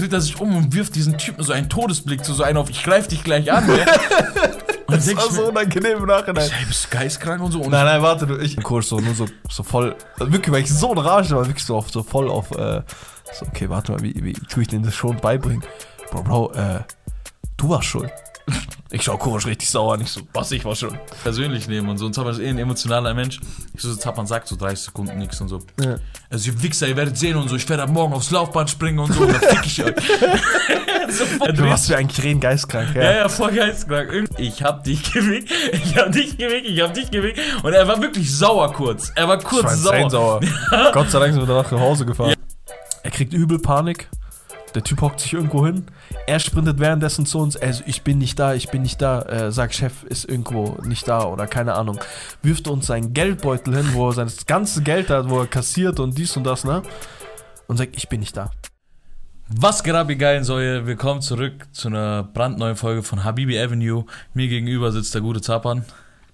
[0.00, 2.70] dreht er sich um und wirft diesen Typen so einen Todesblick zu, so einen auf,
[2.70, 3.66] ich greif dich gleich an.
[3.66, 3.84] Ne?
[4.90, 6.50] Und Das war so unangenehm im Nachhinein.
[6.50, 7.60] Ey, bist du geistkrank und so?
[7.60, 8.56] Und Nein, nein, warte, du, ich.
[8.60, 9.94] Kurs so, nur so, so voll.
[10.18, 12.50] Also wirklich, weil ich so in Rage war, wirklich so, auf, so voll auf.
[12.50, 12.82] Äh,
[13.32, 15.62] so, okay, warte mal, wie, wie tue ich denen das schon beibringen?
[16.10, 16.80] Bro, Bro, äh,
[17.56, 18.10] du warst schuld.
[18.92, 20.00] Ich schau Kurs richtig sauer an.
[20.00, 20.98] Ich so, was, ich war schuld.
[21.22, 22.06] persönlich nehmen und so.
[22.06, 23.40] Und Zappern ist eh ein emotionaler Mensch.
[23.74, 25.60] Ich so, Zappern sagt so 30 Sekunden nichts und so.
[25.80, 25.96] Ja.
[26.28, 27.56] Also, ihr Wichser, ihr werdet sehen und so.
[27.56, 29.20] Ich werde ab morgen aufs Laufband springen und so.
[29.20, 29.94] Und dann fick ich euch.
[31.10, 33.02] so voll Du warst ja eigentlich rein geistkrank, ja.
[33.02, 34.28] Ja, ja, voll geistkrank.
[34.38, 37.38] Ich hab dich gewickt, ich hab dich gewickt, ich hab dich gewickt.
[37.62, 39.12] Und er war wirklich sauer kurz.
[39.14, 40.10] Er war kurz war sauer.
[40.10, 40.40] sauer.
[40.92, 42.34] Gott sei Dank sind wir danach nach Hause gefahren.
[43.02, 44.08] Er kriegt übel Panik.
[44.74, 45.86] Der Typ hockt sich irgendwo hin.
[46.26, 47.56] Er sprintet währenddessen zu uns.
[47.56, 49.22] Also ich bin nicht da, ich bin nicht da.
[49.22, 51.98] Äh, sagt Chef ist irgendwo nicht da oder keine Ahnung.
[52.42, 56.16] Wirft uns seinen Geldbeutel hin, wo er sein ganzes Geld hat, wo er kassiert und
[56.16, 56.82] dies und das, ne?
[57.66, 58.50] Und sagt, ich bin nicht da.
[59.48, 60.86] Was geht ab, ihr geilen Säue?
[60.86, 64.04] Willkommen zurück zu einer brandneuen Folge von Habibi Avenue.
[64.32, 65.84] Mir gegenüber sitzt der gute Zapan.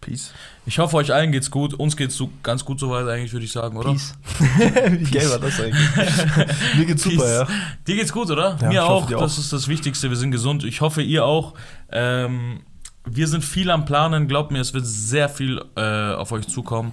[0.03, 0.33] Peace.
[0.69, 1.75] Ich hoffe, euch allen geht's gut.
[1.75, 3.93] Uns geht's so, ganz gut soweit eigentlich, würde ich sagen, oder?
[3.93, 4.15] Peace.
[4.59, 6.77] Wie geil war das eigentlich?
[6.77, 7.31] Mir geht's super, Peace.
[7.31, 7.47] ja.
[7.87, 8.59] Dir geht's gut, oder?
[8.61, 9.07] Ja, Mir hoffe, auch.
[9.07, 9.39] dir Das auch.
[9.39, 10.11] ist das Wichtigste.
[10.11, 10.65] Wir sind gesund.
[10.65, 11.55] Ich hoffe, ihr auch.
[11.93, 12.61] Ähm,
[13.05, 14.27] wir sind viel am Planen.
[14.27, 16.93] Glaubt mir, es wird sehr viel äh, auf euch zukommen,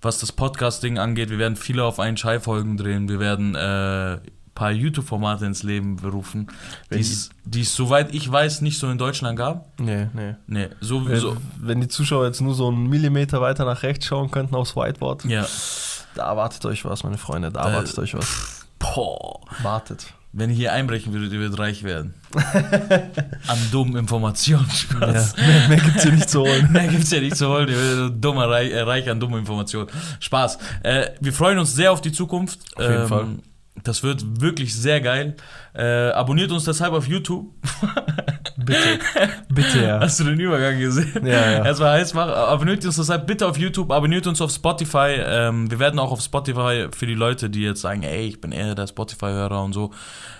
[0.00, 1.30] was das Podcasting angeht.
[1.30, 3.08] Wir werden viele auf einen Schei-Folgen drehen.
[3.08, 4.18] Wir werden äh,
[4.54, 6.48] paar YouTube-Formate ins Leben berufen,
[6.92, 9.78] die es, es, soweit ich weiß, nicht so in Deutschland gab.
[9.80, 10.34] Nee, nee.
[10.46, 14.06] Nee, so, Wenn, so wenn die Zuschauer jetzt nur so einen Millimeter weiter nach rechts
[14.06, 15.46] schauen könnten aufs Whiteboard, ja.
[16.14, 18.66] da erwartet euch was, meine Freunde, da Da- erwartet euch was.
[18.78, 19.40] Boah.
[19.62, 20.12] Wartet.
[20.32, 22.14] Wenn ihr hier einbrechen würdet, ihr würdet reich werden.
[23.48, 24.66] An dummen Informationen.
[24.68, 25.36] Ja, Spaß.
[25.36, 26.68] mehr, mehr gibt's hier nicht zu holen.
[26.72, 27.68] Mehr gibt's ja nicht zu holen.
[27.68, 29.88] Ihr werdet dummer, reich, äh, reich an dummen Informationen.
[30.20, 30.58] Spaß.
[30.84, 32.60] Äh, wir freuen uns sehr auf die Zukunft.
[32.76, 33.26] Auf jeden Ähm, Fall.
[33.84, 35.36] Das wird wirklich sehr geil.
[35.74, 37.52] Äh, abonniert uns deshalb auf YouTube.
[38.56, 38.98] Bitte.
[39.48, 40.00] Bitte, ja.
[40.00, 41.26] Hast du den Übergang gesehen?
[41.26, 41.64] Ja, ja.
[41.64, 42.30] Erstmal heiß machen.
[42.30, 45.16] Abonniert uns deshalb bitte auf YouTube, abonniert uns auf Spotify.
[45.18, 48.52] Ähm, wir werden auch auf Spotify für die Leute, die jetzt sagen, ey, ich bin
[48.52, 49.92] eher der Spotify-Hörer und so.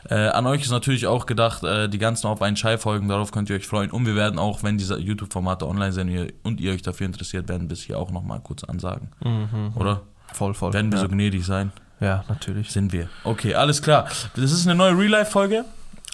[0.09, 3.33] Äh, an euch ist natürlich auch gedacht, äh, die ganzen auf einen Schei folgen, darauf
[3.33, 3.91] könnt ihr euch freuen.
[3.91, 7.49] Und wir werden auch, wenn diese YouTube-Formate online sind ihr, und ihr euch dafür interessiert,
[7.49, 9.09] werden wir es hier auch nochmal kurz ansagen.
[9.25, 9.73] Mhm.
[9.77, 10.03] Oder?
[10.33, 10.73] Voll, voll.
[10.73, 11.03] Werden wir ja.
[11.03, 11.73] so gnädig sein?
[12.01, 12.71] Ja, natürlich.
[12.71, 13.09] Sind wir.
[13.25, 14.09] Okay, alles klar.
[14.37, 15.65] Das ist eine neue Real-Life-Folge.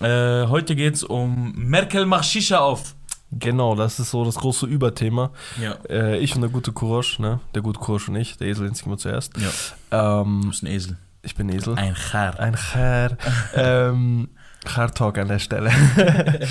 [0.00, 2.94] Äh, heute geht es um Merkel macht Shisha auf.
[3.32, 5.30] Genau, das ist so das große Überthema.
[5.60, 5.76] Ja.
[5.88, 7.41] Äh, ich und der gute Kurosch, ne?
[7.54, 9.32] Der gute Kurosch und ich, der Esel ins immer zuerst.
[9.38, 9.48] Ja.
[9.91, 10.96] Du Ähm, bist ein Esel.
[11.22, 11.76] ich bin Esel.
[11.76, 12.38] Ein Char.
[12.38, 13.16] Ein Char.
[13.54, 14.28] ähm,
[14.64, 15.70] Char-Talk an der Stelle.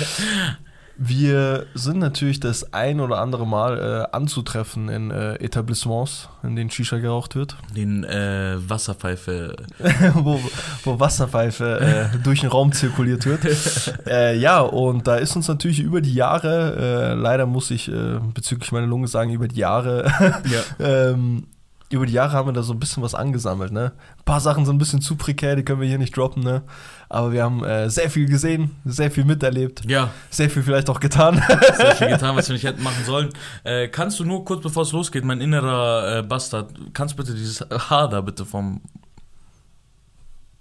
[0.98, 6.70] Wir sind natürlich das ein oder andere Mal äh, anzutreffen in äh, Etablissements, in denen
[6.70, 9.56] Shisha geraucht wird, Den äh, Wasserpfeife.
[10.14, 10.40] wo,
[10.84, 13.44] wo Wasserpfeife äh, durch den Raum zirkuliert wird.
[14.06, 17.90] äh, ja, und da ist uns natürlich über die Jahre, äh, leider muss ich
[18.34, 20.06] bezüglich meiner Lunge sagen, über die Jahre
[20.46, 20.62] Ja.
[21.10, 21.46] ähm,
[21.90, 23.92] über die Jahre haben wir da so ein bisschen was angesammelt, ne?
[24.18, 26.62] Ein paar Sachen sind ein bisschen zu prekär, die können wir hier nicht droppen, ne?
[27.08, 30.98] Aber wir haben äh, sehr viel gesehen, sehr viel miterlebt, Ja, sehr viel vielleicht auch
[30.98, 31.40] getan.
[31.76, 33.28] sehr viel getan, was wir nicht hätten machen sollen.
[33.62, 37.34] Äh, kannst du nur kurz bevor es losgeht, mein innerer äh, Bastard, kannst du bitte
[37.34, 38.80] dieses Haar da bitte vom.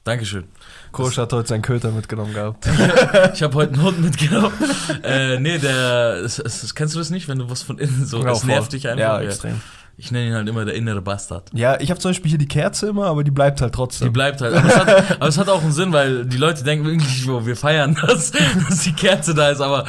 [0.04, 0.44] Dankeschön.
[0.92, 2.68] Kosch hat heute seinen Köter mitgenommen gehabt.
[3.34, 4.54] Ich habe heute einen Hund mitgenommen.
[5.04, 6.18] äh, nee, der.
[6.24, 8.24] Es, es, kennst du das nicht, wenn du was von innen so.
[8.24, 8.46] Ja, voll.
[8.48, 9.00] nervt dich einfach.
[9.00, 9.60] Ja, extrem.
[9.98, 11.50] Ich nenne ihn halt immer der innere Bastard.
[11.54, 14.12] Ja, ich habe zum Beispiel hier die Kerze immer, aber die bleibt halt Die trotzdem.
[14.12, 14.54] bleibt halt.
[14.54, 17.46] Aber es, hat, aber es hat auch einen Sinn, weil die Leute denken wirklich, wo
[17.46, 19.62] wir feiern, dass, dass die Kerze da ist.
[19.62, 19.86] Aber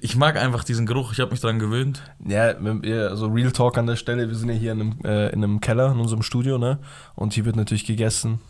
[0.00, 1.12] ich mag einfach diesen Geruch.
[1.12, 2.02] Ich habe mich daran gewöhnt.
[2.26, 4.28] Ja, ja, also Real Talk an der Stelle.
[4.28, 6.78] Wir sind ja hier in einem, äh, in einem Keller, in unserem Studio, ne?
[7.14, 8.40] Und hier wird natürlich gegessen,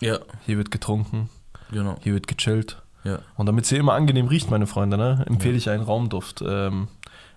[0.00, 1.28] Ja, hier wird getrunken,
[1.70, 1.96] genau.
[2.02, 2.82] hier wird gechillt.
[3.04, 5.24] Ja, Und damit es hier immer angenehm riecht, meine Freunde, ne?
[5.28, 6.42] Empfehle ich einen Raumduft.
[6.44, 6.88] Ähm,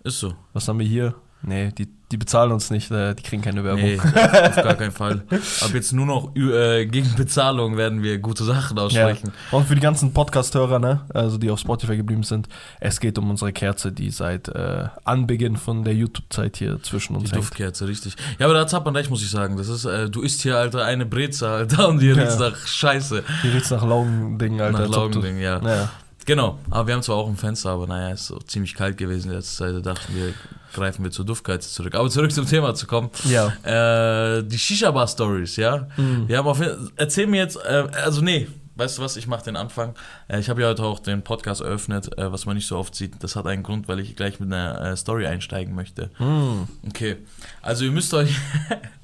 [0.03, 0.34] ist so.
[0.53, 1.14] Was haben wir hier?
[1.44, 3.81] Nee, die, die bezahlen uns nicht, äh, die kriegen keine Werbung.
[3.81, 5.24] Nee, auf gar keinen Fall.
[5.62, 8.84] Ab jetzt nur noch äh, gegen Bezahlung werden wir gute Sachen Ja.
[8.84, 9.31] aussprechen.
[9.50, 12.47] Und für die ganzen Podcast-Hörer, ne, also die auf Spotify geblieben sind,
[12.79, 17.20] es geht um unsere Kerze, die seit äh, Anbeginn von der YouTube-Zeit hier zwischen Die
[17.22, 17.41] uns hängt.
[17.43, 18.16] Duftkerze, richtig.
[18.38, 19.58] Ja, aber da hat man recht, muss ich sagen.
[19.58, 22.16] Das ist, äh, du isst hier, Alter, eine Breze, Alter, und die Ja.
[22.16, 23.23] riecht nach Scheiße.
[23.41, 24.79] Hier riecht's nach Laugending, Alter.
[24.82, 25.59] nach Laugending, ja.
[25.59, 25.90] Naja.
[26.28, 26.59] Genau.
[26.70, 29.38] Aber wir haben zwar auch ein Fenster, aber naja, ist so ziemlich kalt gewesen in
[29.38, 29.76] letzter Zeit.
[29.78, 30.34] Da dachten wir,
[30.73, 31.96] greifen wir zur Duftkerze zurück.
[31.96, 33.09] Aber zurück zum Thema zu kommen.
[33.26, 33.47] Ja.
[33.64, 35.88] Äh, die Shisha-Bar-Stories, ja.
[35.97, 36.28] Mhm.
[36.28, 36.62] Wir haben auf
[36.96, 39.96] Erzähl mir jetzt, äh, also nee, weißt du was, ich mache den Anfang.
[40.28, 42.96] Äh, ich habe ja heute auch den Podcast eröffnet, äh, was man nicht so oft
[42.96, 43.23] sieht.
[43.23, 46.09] Das hat einen Grund, weil ich gleich mit einer äh, Story einsteigen möchte.
[46.20, 46.64] Mm.
[46.88, 47.17] Okay,
[47.62, 48.35] also ihr müsst euch,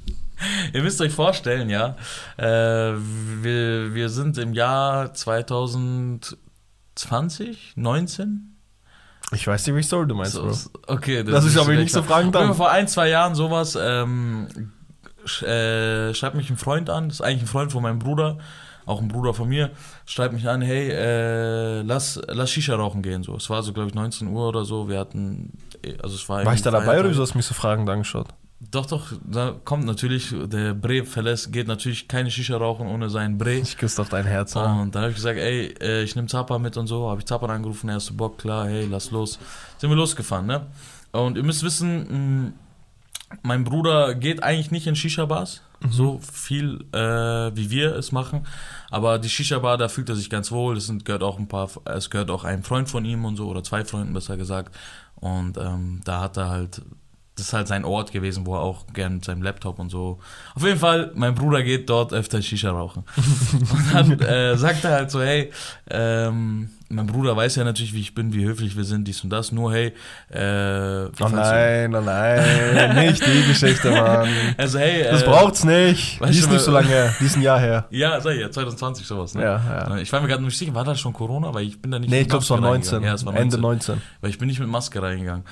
[0.74, 1.96] ihr müsst euch vorstellen, ja,
[2.38, 6.38] wir, wir sind im Jahr 2000,
[6.96, 8.57] 20, 19?
[9.34, 10.56] Ich weiß nicht, welche Story du meinst, So, Bro.
[10.88, 12.48] okay, Das ist aber nicht so mal- fragen Auf jeden dann.
[12.48, 14.48] Fall Vor ein, zwei Jahren sowas, ähm,
[15.26, 18.38] sch, äh, schreibt mich ein Freund an, das ist eigentlich ein Freund von meinem Bruder,
[18.86, 19.72] auch ein Bruder von mir,
[20.06, 23.36] schreibt mich an, hey, äh, lass, lass Shisha rauchen gehen, so.
[23.36, 25.52] Es war so, glaube ich, 19 Uhr oder so, wir hatten,
[26.02, 27.22] also es war War ich da dabei oder Feiertag.
[27.22, 28.28] hast du mich so fragend angeschaut?
[28.60, 33.38] Doch, doch, da kommt natürlich, der Bre verlässt, geht natürlich keine Shisha rauchen ohne seinen
[33.38, 33.54] Bre.
[33.54, 34.58] Ich küsse auf dein Herz.
[34.58, 34.82] ah.
[34.82, 37.08] Und dann habe ich gesagt, ey, äh, ich nehme Zappa mit und so.
[37.08, 39.38] Habe ich Zappa angerufen, er ist so Bock, klar, hey, lass los.
[39.78, 40.66] Sind wir losgefahren, ne?
[41.12, 42.52] Und ihr müsst wissen, mh,
[43.44, 48.48] mein Bruder geht eigentlich nicht in Shisha-Bars, so viel äh, wie wir es machen.
[48.90, 50.78] Aber die Shisha-Bar, da fühlt er sich ganz wohl.
[50.78, 53.48] Es sind, gehört auch ein paar, es gehört auch ein Freund von ihm und so,
[53.48, 54.76] oder zwei Freunden besser gesagt.
[55.16, 56.82] Und ähm, da hat er halt,
[57.38, 60.20] das ist halt sein Ort gewesen, wo er auch gern mit seinem Laptop und so.
[60.56, 63.04] Auf jeden Fall, mein Bruder geht dort öfter Shisha rauchen.
[63.72, 65.52] Und dann äh, sagt er halt so, hey,
[65.90, 69.30] ähm, mein Bruder weiß ja natürlich, wie ich bin, wie höflich wir sind, dies und
[69.30, 69.52] das.
[69.52, 69.88] Nur, hey,
[70.30, 74.30] äh, Oh du- nein, oh nein, nicht die Geschichte, Mann.
[74.58, 76.20] Also, hey, Das äh, braucht's nicht.
[76.26, 77.14] Die ist nicht so lange her.
[77.20, 77.86] Die ist ein Jahr her.
[77.90, 79.44] Ja, sag ich ja, 2020 sowas, ne?
[79.44, 79.98] Ja, ja.
[79.98, 81.54] Ich war mir gerade nicht sicher, war das schon Corona?
[81.54, 82.94] Weil ich bin da nicht Nee, ich glaube, es war Maske 19.
[82.94, 83.08] reingegangen.
[83.10, 83.44] Ja, es war 19.
[83.44, 84.02] Ende 19.
[84.22, 85.44] Weil ich bin nicht mit Maske reingegangen.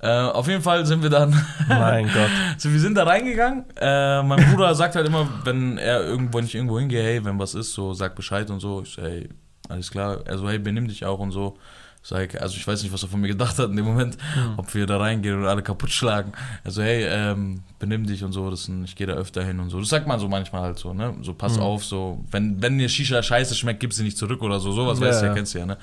[0.00, 1.34] Äh, auf jeden Fall sind wir dann,
[1.68, 2.28] Mein Gott.
[2.58, 3.64] so wir sind da reingegangen.
[3.80, 7.54] Äh, mein Bruder sagt halt immer, wenn er irgendwo nicht irgendwo hingeht, hey, wenn was
[7.54, 8.82] ist, so sag Bescheid und so.
[8.82, 9.28] Ich so, hey,
[9.68, 10.18] alles klar.
[10.28, 11.56] Also hey, benimm dich auch und so.
[12.02, 14.16] Sag, also ich weiß nicht, was er von mir gedacht hat in dem Moment,
[14.58, 16.30] ob wir da reingehen und alle kaputt schlagen.
[16.62, 19.80] Also hey, ähm, benimm dich und so, das ich gehe da öfter hin und so.
[19.80, 21.16] Das sagt man so manchmal halt so, ne?
[21.22, 21.62] So pass Mhm.
[21.62, 24.70] auf, so, wenn, wenn dir Shisha scheiße schmeckt, gib sie nicht zurück oder so.
[24.70, 25.34] Sowas Ja, weißt du ja.
[25.34, 25.78] kennst du ja, ne?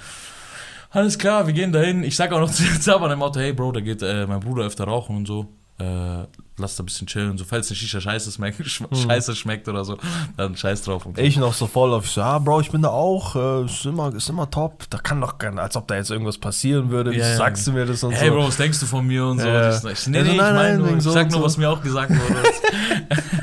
[0.93, 2.03] Alles klar, wir gehen dahin.
[2.03, 4.63] Ich sag auch noch zu Zaban im Auto, hey Bro, da geht äh, mein Bruder
[4.63, 5.47] öfter rauchen und so.
[5.79, 7.45] Äh, lass da ein bisschen chillen und so.
[7.45, 9.97] Falls der Shisha scheiße schmeckt, schm- scheiße schmeckt oder so,
[10.37, 11.07] dann scheiß drauf.
[11.07, 11.23] Und so.
[11.23, 13.83] Ich noch so voll auf, ich so, ah, Bro, ich bin da auch, äh, ist,
[13.87, 14.83] immer, ist immer top.
[14.91, 17.09] Da kann doch kein, als ob da jetzt irgendwas passieren würde.
[17.11, 17.37] Wie Ja, ja.
[17.37, 18.35] sagst du mir das und Hey so?
[18.35, 19.47] Bro, was denkst du von mir und so?
[19.47, 19.61] Ja.
[19.61, 21.45] Das- Ich, nee, Also, nee, ich nein, meine nein, nur, ich so sag nur, so.
[21.45, 22.43] was mir auch gesagt wurde.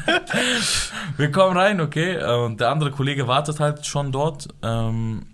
[1.17, 4.47] wir kommen rein, okay, und der andere Kollege wartet halt schon dort.
[4.63, 5.27] Ähm,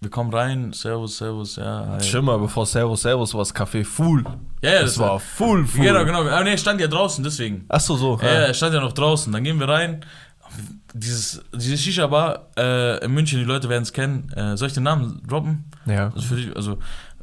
[0.00, 1.86] wir kommen rein, Servus, Servus, ja.
[1.88, 2.02] Hi.
[2.02, 4.24] Schimmer, bevor Servus, Servus war das Café full.
[4.62, 5.84] Ja, ja, das, war full, full.
[5.84, 6.20] Genau, genau.
[6.20, 7.64] Aber nee, er stand ja draußen, deswegen.
[7.68, 8.18] Achso, so.
[8.22, 9.32] Ja, er stand ja noch draußen.
[9.32, 10.04] Dann gehen wir rein.
[10.94, 14.32] Dieses, diese Shisha-Bar äh, in München, die Leute werden es kennen.
[14.34, 15.64] Äh, soll ich den Namen droppen?
[15.86, 16.12] ja.
[16.14, 16.78] Also, dich, also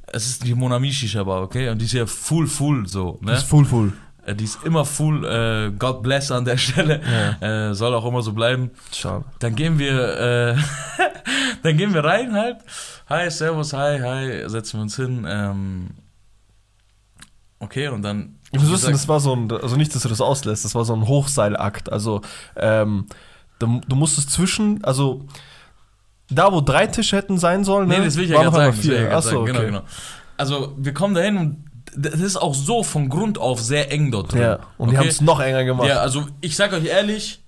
[0.07, 1.69] es ist die Monami Shisha-Bar, okay?
[1.69, 3.19] Und die ist ja full, full so.
[3.21, 3.31] Ne?
[3.31, 3.93] Das ist full, full.
[4.25, 5.25] Äh, Die ist immer full.
[5.25, 7.01] Äh, God bless an der Stelle.
[7.41, 8.71] Äh, soll auch immer so bleiben.
[8.93, 9.25] Schade.
[9.39, 10.55] Dann gehen wir, äh,
[11.63, 12.57] dann gehen wir rein halt.
[13.09, 15.25] Hi, servus, hi, hi, setzen wir uns hin.
[15.29, 15.89] Ähm,
[17.59, 18.35] okay, und dann.
[18.51, 20.85] Ich muss wissen, das war so ein, also nicht, dass du das auslässt, das war
[20.85, 21.91] so ein Hochseilakt.
[21.91, 22.21] Also,
[22.55, 23.05] ähm,
[23.59, 25.25] du, du musstest zwischen, also,
[26.29, 28.73] da wo drei Tische hätten sein sollen, Nee, ne, das will ich ja gerade noch
[28.73, 28.89] sagen.
[29.09, 29.41] ja Achso, sagen.
[29.41, 29.51] okay.
[29.51, 29.81] Genau, genau.
[30.37, 31.63] Also, wir kommen dahin und
[31.97, 34.41] das ist auch so von Grund auf sehr eng dort drin.
[34.41, 35.05] Ja, und die Okay?
[35.05, 35.87] haben es noch enger gemacht.
[35.87, 37.41] Ja, also ich sag euch ehrlich,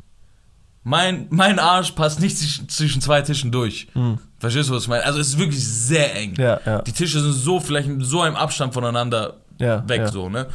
[0.84, 2.38] mein, mein Arsch passt nicht
[2.72, 3.88] zwischen, zwei Tischen durch.
[3.94, 4.20] Hm.
[4.40, 5.04] Verstehst du, was ich meine?
[5.04, 6.36] Also es ist wirklich sehr eng.
[6.38, 6.82] Ja, ja.
[6.84, 10.08] Die Tische sind so vielleicht mit so einem Abstand voneinander ja, weg, ja.
[10.12, 10.48] so, ne?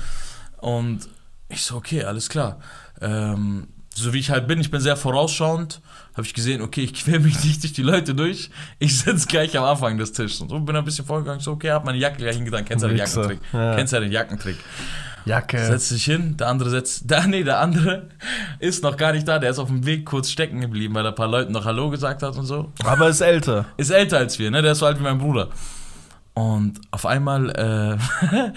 [0.58, 1.08] Und
[1.48, 2.60] ich so, okay, alles klar.
[3.00, 5.80] Ähm, so wie ich halt bin, ich bin sehr vorausschauend,
[6.14, 9.56] habe ich gesehen, okay, ich quäl mich nicht durch die Leute durch, ich sitze gleich
[9.56, 10.40] am Anfang des Tisches.
[10.40, 12.88] Und so bin ein bisschen vorgegangen, so, okay, hab meine Jacke gleich hingetan, kennst ja
[12.88, 12.98] den.
[12.98, 13.40] Jackentrick.
[13.52, 13.76] Ja.
[13.76, 14.56] Kennst ja den Jackentrick.
[15.24, 15.64] Jacke.
[15.64, 18.08] Setzt sich hin, der andere setzt, da, nee, der andere
[18.58, 21.10] ist noch gar nicht da, der ist auf dem Weg kurz stecken geblieben, weil er
[21.10, 22.72] ein paar Leuten noch Hallo gesagt hat und so.
[22.84, 23.66] Aber ist älter.
[23.76, 24.62] Ist älter als wir, ne?
[24.62, 25.48] Der ist so alt wie mein Bruder.
[26.34, 28.52] Und auf einmal äh,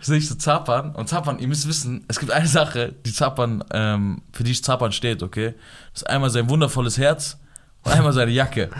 [0.00, 0.94] sehe ich so Zapan.
[0.94, 4.90] Und Zapan, ihr müsst wissen, es gibt eine Sache, die Zapan, ähm, für die Zapan
[4.90, 5.54] steht, okay?
[5.92, 7.38] Das ist einmal sein wundervolles Herz
[7.82, 8.70] und einmal seine Jacke.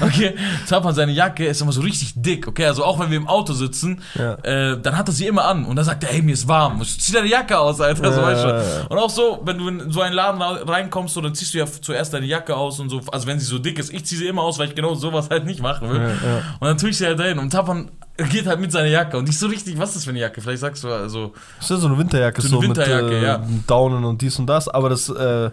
[0.00, 0.34] Okay?
[0.66, 2.66] Zapan, seine Jacke ist immer so richtig dick, okay?
[2.66, 4.34] Also auch wenn wir im Auto sitzen, Ja.
[4.44, 5.64] äh, dann hat er sie immer an.
[5.64, 6.80] Und dann sagt er, hey, mir ist warm.
[6.84, 8.12] Zieh deine Jacke aus, Alter.
[8.12, 8.48] So, Ja, weißt du.
[8.48, 8.86] ja, ja.
[8.88, 11.66] Und auch so, wenn du in so einen Laden reinkommst, so, dann ziehst du ja
[11.66, 13.00] zuerst deine Jacke aus und so.
[13.10, 15.30] Also wenn sie so dick ist, ich ziehe sie immer aus, weil ich genau sowas
[15.30, 15.98] halt nicht machen will.
[16.00, 16.36] Ja, ja.
[16.60, 17.40] Und dann tue ich sie halt dahin.
[17.40, 17.90] Und Tapan
[18.30, 19.18] geht halt mit seiner Jacke.
[19.18, 20.40] Und nicht so richtig, was ist das für eine Jacke?
[20.40, 23.24] Vielleicht sagst du, also, Das ist so eine Winterjacke, So so, eine Winterjacke, mit äh,
[23.24, 23.44] ja.
[23.66, 24.68] Daunen und dies und das.
[24.68, 25.50] Aber das, äh,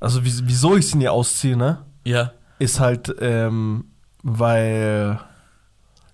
[0.00, 1.78] also wie, wieso ich sie nie ausziehe, ne?
[2.04, 2.32] Ja.
[2.58, 3.84] Ist halt, ähm,
[4.22, 5.18] weil.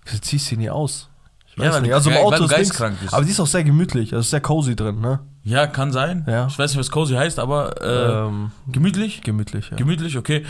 [0.05, 1.09] Wieso ziehst du sie nie aus?
[1.47, 2.81] Ich Ja, weil du Also im Auto ist bist.
[3.13, 5.19] Aber die ist auch sehr gemütlich, also sehr cozy drin, ne?
[5.43, 6.25] Ja, kann sein.
[6.27, 6.47] Ja.
[6.47, 9.21] Ich weiß nicht, was cozy heißt, aber äh, ähm, gemütlich?
[9.21, 9.77] gemütlich, ja.
[9.77, 10.45] Gemütlich, okay.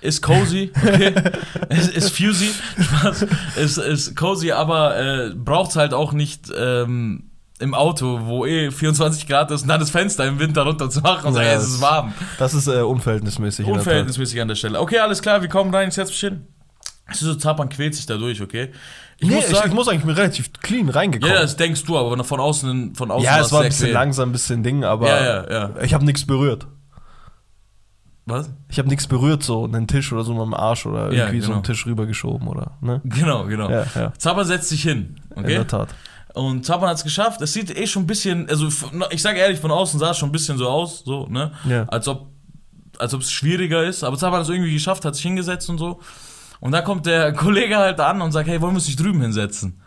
[0.00, 1.14] Ist cozy, okay.
[1.70, 3.26] ist, ist fusy, Spaß.
[3.56, 7.30] Ist, ist cozy, aber äh, braucht's halt auch nicht ähm,
[7.60, 11.00] im Auto, wo eh 24 Grad ist und dann das Fenster im Winter runter zu
[11.00, 12.14] machen und Ja, sagen, es ist warm.
[12.38, 13.66] das ist äh, unverhältnismäßig.
[13.66, 14.80] Unverhältnismäßig an der Stelle.
[14.80, 16.46] Okay, alles klar, wir kommen rein, ich setz mich hin.
[17.06, 18.70] Es ist so, Zapan quält sich dadurch, okay?
[19.18, 21.34] Ich, nee, muss, sagen, ich, ich muss eigentlich mir relativ clean reingekommen.
[21.34, 23.94] Ja, das denkst du, aber von außen, von außen Ja, es war ein bisschen quält.
[23.94, 25.82] langsam, ein bisschen Ding, aber ja, ja, ja.
[25.82, 26.66] ich habe nichts berührt.
[28.26, 28.50] Was?
[28.70, 31.46] Ich habe nichts berührt, so einen Tisch oder so mit dem Arsch oder irgendwie genau.
[31.46, 33.02] so einen Tisch rübergeschoben oder, ne?
[33.04, 33.68] Genau, genau.
[33.70, 34.14] Ja.
[34.16, 35.40] Zapan setzt sich hin, okay?
[35.40, 35.88] In der Tat.
[36.34, 37.40] Und Zapan hat es geschafft.
[37.40, 38.68] Es sieht eh schon ein bisschen, also
[39.10, 41.52] ich sage ehrlich, von außen sah es schon ein bisschen so aus, so, ne?
[41.64, 41.84] Ja.
[41.84, 42.34] Als ob
[42.98, 44.04] als ob es schwieriger ist.
[44.04, 46.00] Aber Zapan hat es irgendwie geschafft, hat sich hingesetzt und so.
[46.60, 49.20] Und da kommt der Kollege halt an und sagt, hey, wollen wir uns nicht drüben
[49.20, 49.80] hinsetzen?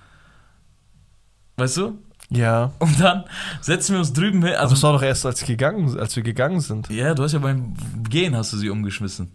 [1.57, 1.97] Weißt du?
[2.29, 2.73] Ja.
[2.79, 3.23] Und dann
[3.61, 4.55] setzen wir uns drüben hin.
[4.55, 6.89] Also, Aber es war doch erst, als, gegangen, als wir gegangen sind.
[6.89, 7.73] Ja, du hast ja beim
[8.09, 9.31] Gehen hast du sie umgeschmissen.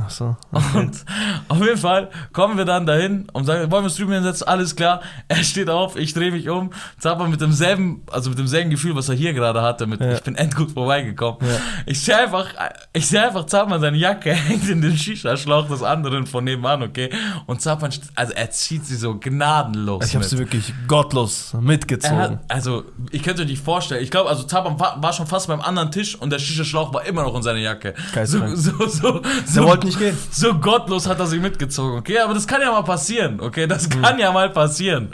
[0.00, 0.36] Ach so.
[0.52, 0.78] Okay.
[0.78, 1.04] Und
[1.48, 4.46] auf jeden Fall kommen wir dann dahin und sagen, wollen wir drüben hinsetzen?
[4.46, 5.00] Alles klar.
[5.28, 6.70] Er steht auf, ich drehe mich um.
[6.98, 10.14] Zappa mit demselben, also mit demselben Gefühl, was er hier gerade hatte, mit ja.
[10.14, 11.38] ich bin endgut vorbeigekommen.
[11.42, 11.56] Ja.
[11.86, 12.46] Ich sehe einfach,
[12.92, 17.10] ich sehe einfach Zappa, seine Jacke hängt in den Shisha-Schlauch des anderen von nebenan, okay?
[17.46, 20.06] Und Zappa, also er zieht sie so gnadenlos.
[20.06, 22.18] Ich habe sie wirklich gottlos mitgezogen.
[22.18, 24.02] Hat, also, ich könnte euch nicht vorstellen.
[24.02, 27.04] Ich glaube, also Zappa war, war, schon fast beim anderen Tisch und der Shisha-Schlauch war
[27.04, 27.94] immer noch in seiner Jacke.
[28.24, 30.16] So, so, so, so, nicht gehen.
[30.30, 32.18] So gottlos hat er sie mitgezogen, okay?
[32.20, 33.66] Aber das kann ja mal passieren, okay?
[33.66, 34.18] Das kann hm.
[34.20, 35.12] ja mal passieren.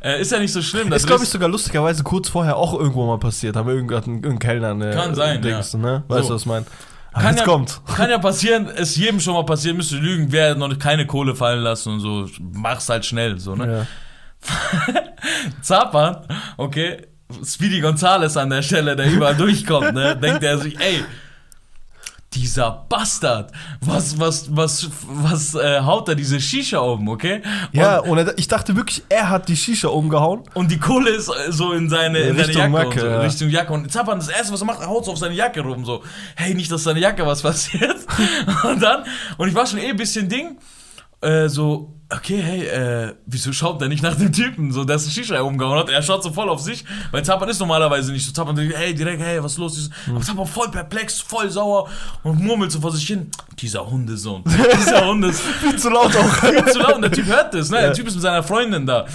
[0.00, 0.92] Äh, ist ja nicht so schlimm.
[0.92, 3.56] Ist, glaube ich, sogar lustigerweise kurz vorher auch irgendwo mal passiert.
[3.56, 4.90] Haben wir irgendeinen Kellner eine.
[4.92, 5.78] Kann sein, Dings, ja.
[5.78, 6.04] ne?
[6.08, 6.28] Weißt so.
[6.28, 6.66] du, was ich meine?
[7.14, 7.80] Kann ja, kommt.
[7.94, 11.60] kann ja passieren, ist jedem schon mal passieren, müsste lügen, wer noch keine Kohle fallen
[11.60, 12.26] lassen und so.
[12.40, 13.86] Mach's halt schnell, so, ne?
[14.44, 15.02] Ja.
[15.60, 16.26] Zapan,
[16.56, 17.06] okay,
[17.44, 20.16] Speedy Gonzales an der Stelle, der überall durchkommt, ne?
[20.16, 21.04] Denkt er sich, ey,
[22.34, 27.42] dieser Bastard, was, was, was, was äh, haut da diese Shisha um, okay?
[27.72, 30.42] Und, ja, und ich dachte wirklich, er hat die Shisha umgehauen.
[30.54, 32.88] Und die Kohle ist äh, so in seine, in Richtung seine Jacke.
[32.88, 33.20] Jacke so, ja.
[33.20, 33.72] Richtung Jacke.
[33.72, 36.02] Und Zapan, das erste, was er macht, er haut so auf seine Jacke rum, so,
[36.36, 37.96] hey, nicht, dass seine Jacke was passiert.
[38.64, 39.04] und dann,
[39.36, 40.58] und ich war schon eh ein bisschen Ding,
[41.20, 45.12] äh, so, okay, hey, äh, wieso schaut der nicht nach dem Typen, so, der ist
[45.12, 45.88] Shisha umgehauen hat?
[45.88, 48.32] Er schaut so voll auf sich, weil Zapan ist normalerweise nicht so.
[48.32, 49.90] Zapan denkt, hey, direkt, hey, was ist los?
[50.06, 50.16] Mhm.
[50.16, 51.88] Aber Zapan voll perplex, voll sauer
[52.22, 55.52] und murmelt so vor sich hin, dieser Hundesohn, dieser Hundesohn.
[55.60, 56.34] Viel zu laut auch.
[56.40, 57.76] Viel zu laut und der Typ hört das, ne?
[57.76, 57.82] Ja.
[57.84, 59.06] Der Typ ist mit seiner Freundin da.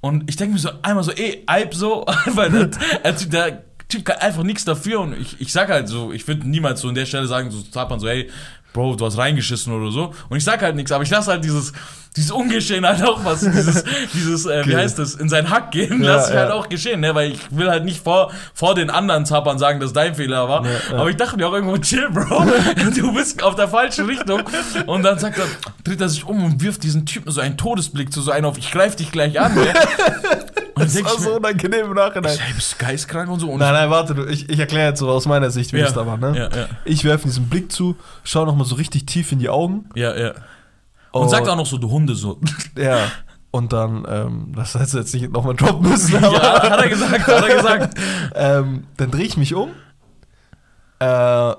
[0.00, 4.04] Und ich denke mir so, einmal so, ey, Alp so, weil der, der, der Typ
[4.04, 6.94] kann einfach nichts dafür und ich, ich sag halt so, ich würde niemals so an
[6.94, 8.30] der Stelle sagen, so Zapan so, hey,
[8.72, 10.14] Bro, du hast reingeschissen oder so.
[10.28, 11.72] Und ich sag halt nichts, aber ich lasse halt dieses,
[12.16, 13.84] dieses Ungeschehen halt auch was, dieses,
[14.14, 16.42] dieses äh, wie heißt das, in sein Hack gehen, ja, lasse ich ja.
[16.42, 17.14] halt auch geschehen, ne?
[17.14, 20.64] Weil ich will halt nicht vor, vor den anderen Zappern sagen, dass dein Fehler war.
[20.64, 20.98] Ja.
[20.98, 22.46] Aber ich dachte mir auch irgendwo, chill, Bro,
[22.96, 24.42] du bist auf der falschen Richtung.
[24.86, 25.46] Und dann sagt er,
[25.84, 28.58] dreht er sich um und wirft diesen Typen so einen Todesblick zu so einen auf,
[28.58, 29.66] ich greif dich gleich an, ne?
[30.80, 32.38] das war so unangenehm im Nachhinein.
[32.48, 33.48] Ich, bist geistkrank und so.
[33.48, 35.86] Und nein, nein, warte, du, ich, ich erkläre jetzt so aus meiner Sicht, wie ja,
[35.86, 36.16] es da war.
[36.16, 36.36] Ne?
[36.36, 36.68] Ja, ja.
[36.84, 39.88] Ich werfe diesen Blick zu, schau nochmal so richtig tief in die Augen.
[39.94, 40.32] Ja, ja.
[41.12, 42.40] Und, und sagt auch noch so, du Hunde so.
[42.76, 43.10] Ja.
[43.52, 46.36] Und dann, ähm, das heißt jetzt nicht nochmal droppen müssen, aber.
[46.36, 47.98] Ja, hat er gesagt, hat er gesagt.
[48.34, 49.70] ähm, dann drehe ich mich um.
[51.00, 51.54] Äh,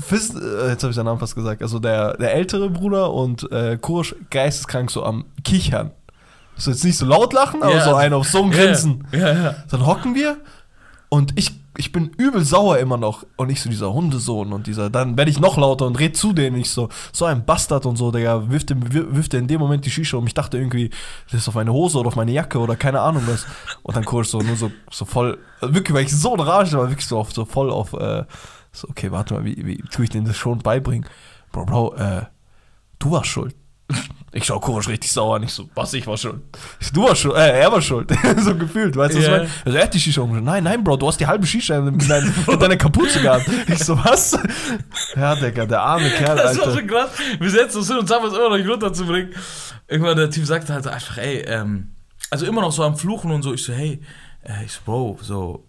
[0.00, 1.62] Fist, äh, jetzt habe ich seinen Namen fast gesagt.
[1.62, 5.92] Also der, der ältere Bruder und äh, Kursch geisteskrank so am Kichern.
[6.56, 9.06] So jetzt nicht so laut lachen, aber ja, so ein auf so ein Grinsen.
[9.12, 10.36] Ja, ja, Dann hocken wir
[11.14, 13.24] und ich, ich bin übel sauer immer noch.
[13.36, 16.32] Und ich so dieser Hundesohn und dieser, dann werde ich noch lauter und red zu
[16.32, 16.56] denen.
[16.56, 20.16] Ich so, so ein Bastard und so, der wirft, wirft in dem Moment die Shisha
[20.16, 20.26] um.
[20.26, 20.90] Ich dachte irgendwie,
[21.30, 23.46] das ist auf meine Hose oder auf meine Jacke oder keine Ahnung was.
[23.84, 26.88] Und dann kurz so nur so, so voll, wirklich, weil ich so in Rage war,
[26.88, 28.24] wirklich so, auf, so voll auf, äh,
[28.72, 31.08] so, okay, warte mal, wie, wie tue ich denen das schon beibringen?
[31.52, 32.22] Bro, Bro, äh,
[32.98, 33.54] du warst schuld.
[34.36, 36.40] Ich schau Kovac richtig sauer, nicht so, was, ich war schuld.
[36.92, 38.10] Du warst schuld, äh, er war schuld.
[38.38, 39.30] so gefühlt, weißt du, yeah.
[39.30, 39.50] was ich meine?
[39.64, 40.44] Also er hat die Shisha umgeschaut.
[40.44, 43.48] Nein, nein, Bro, du hast die halbe Shisha in, dein, in deiner Kapuze gehabt.
[43.68, 44.36] Ich so, was?
[45.14, 46.66] Ja, Digga, der arme Kerl, Das Alter.
[46.66, 47.10] war schon krass.
[47.38, 49.32] Wir setzen uns hin und haben es immer noch nicht runterzubringen.
[49.86, 51.92] Irgendwann der Typ sagte halt einfach, ey, ähm,
[52.30, 53.54] also immer noch so am Fluchen und so.
[53.54, 54.02] Ich so, hey,
[54.42, 55.64] äh, ich so, Bro, so,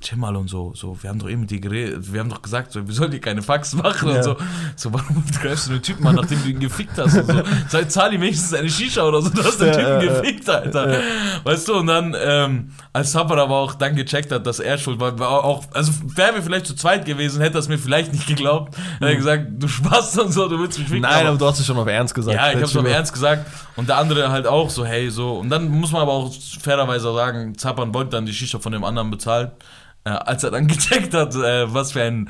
[0.00, 2.42] chill mal und so, so, wir haben doch eben mit dir geredet, wir haben doch
[2.42, 4.16] gesagt, so, wir sollen dir keine Fax machen ja.
[4.16, 4.36] und so.
[4.76, 7.42] So, warum greifst du den Typen an, nachdem du ihn gefickt hast und so?
[7.68, 11.00] Sag, zahl ihm wenigstens eine Shisha oder so, du hast den Typen gefickt, Alter.
[11.44, 15.00] Weißt du, und dann, ähm, als Tapper aber auch dann gecheckt hat, dass er schuld
[15.00, 18.12] war, war auch, also wären wir vielleicht zu zweit gewesen, hätte er es mir vielleicht
[18.12, 18.76] nicht geglaubt.
[18.76, 18.82] Mhm.
[18.92, 21.02] Hätte er gesagt, du Spaß und so, du willst mich ficken.
[21.02, 22.36] Nein, aber, aber du hast es schon auf Ernst gesagt.
[22.36, 23.46] Ja, ich hab's auf Ernst gesagt.
[23.76, 25.38] Und der andere halt auch so, hey, so.
[25.38, 28.84] Und dann muss man aber auch fairerweise sagen, Zappern wollte dann die Shisha von dem
[28.84, 29.41] anderen bezahlen.
[29.42, 29.52] halt
[30.04, 32.28] äh, als er dann gecheckt hat, äh, was für ein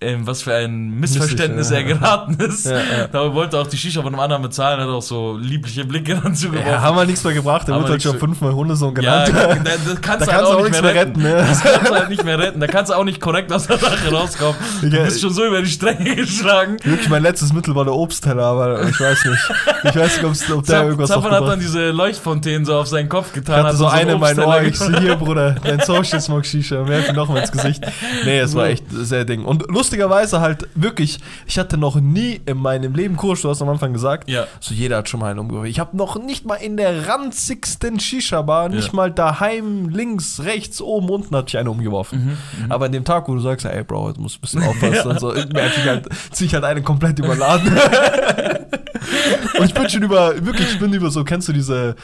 [0.00, 2.66] äh, was für ein Missverständnis er geraten ist.
[2.66, 3.06] Ja, ja.
[3.10, 6.34] Da wollte auch die Shisha von einem anderen bezahlen, hat auch so liebliche Blicke dann
[6.34, 6.70] zugeworfen.
[6.70, 7.68] Ja, haben wir nichts mehr gebracht.
[7.68, 9.60] Der wurde halt schon fünfmal Hundesohn Ja, genannt.
[9.64, 11.22] da, da kannst Da du halt auch nicht nichts mehr mehr retten.
[11.22, 11.46] retten, ne?
[11.48, 12.60] Das kannst du halt nicht mehr retten.
[12.60, 14.56] Da kannst du auch nicht korrekt aus der Sache rauskommen.
[14.82, 16.76] Du Ja, bist schon so über die Stränge geschlagen.
[16.84, 19.50] Wirklich, mein letztes Mittel war der Obstteller, aber ich weiß nicht.
[19.84, 23.28] Ich weiß nicht, ob der irgendwas Zappern hat dann diese Leuchtfontänen so auf seinen Kopf
[23.28, 23.56] Ich getan.
[23.58, 24.60] hatte hat so und eine in mein Ohr.
[24.62, 26.86] Ich so, hier, Bruder, dein Social Smoke Shisha.
[27.06, 27.84] Helfen noch mal ins Gesicht.
[28.24, 29.44] Nee, es war echt sehr Ding.
[29.44, 33.68] Und lustigerweise halt wirklich, ich hatte noch nie in meinem Leben Kurs, du hast am
[33.68, 34.46] Anfang gesagt, Ja.
[34.60, 35.68] so jeder hat schon mal einen umgeworfen.
[35.70, 38.94] Ich habe noch nicht mal in der ranzigsten Shisha-Bar, nicht Ja.
[38.94, 42.38] mal daheim, links, rechts, oben, unten hatte ich eine umgeworfen.
[42.64, 44.62] Mhm, Aber an dem Tag, wo du sagst, ey Bro, jetzt musst du ein bisschen
[44.62, 47.72] aufpassen und so, merke ich halt, zieh ich halt eine komplett überladen.
[49.58, 51.96] und ich bin schon über, wirklich, ich bin über so, kennst du diese,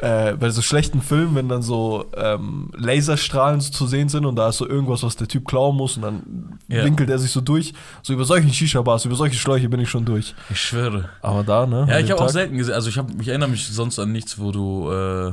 [0.00, 4.36] äh, bei so schlechten Filmen, wenn dann so ähm, Laserstrahlen so zu sehen sind und
[4.36, 6.84] da ist so irgendwas, was der Typ klauen muss und dann Ja.
[6.84, 7.74] winkelt er sich so durch.
[8.02, 10.34] So über solchen Shisha-Bars, über solche Schläuche bin ich schon durch.
[10.50, 11.08] Ich schwöre.
[11.22, 11.86] Aber da, ne?
[11.88, 12.74] Ja, ich habe auch selten gesehen.
[12.74, 15.32] Also ich, hab, ich erinnere mich sonst an nichts, wo du äh,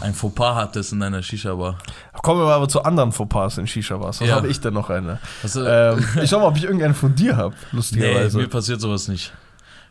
[0.00, 1.78] ein Fauxpas hattest in deiner Shisha-Bar.
[2.22, 4.20] Kommen wir aber zu anderen Fauxpas in Shisha-Bars.
[4.20, 4.36] Was Ja.
[4.36, 5.18] habe ich denn noch eine?
[5.42, 8.38] Also, ähm, ich schau mal, ob ich irgendeinen von dir habe, nee, lustigerweise.
[8.38, 9.32] mir passiert sowas nicht.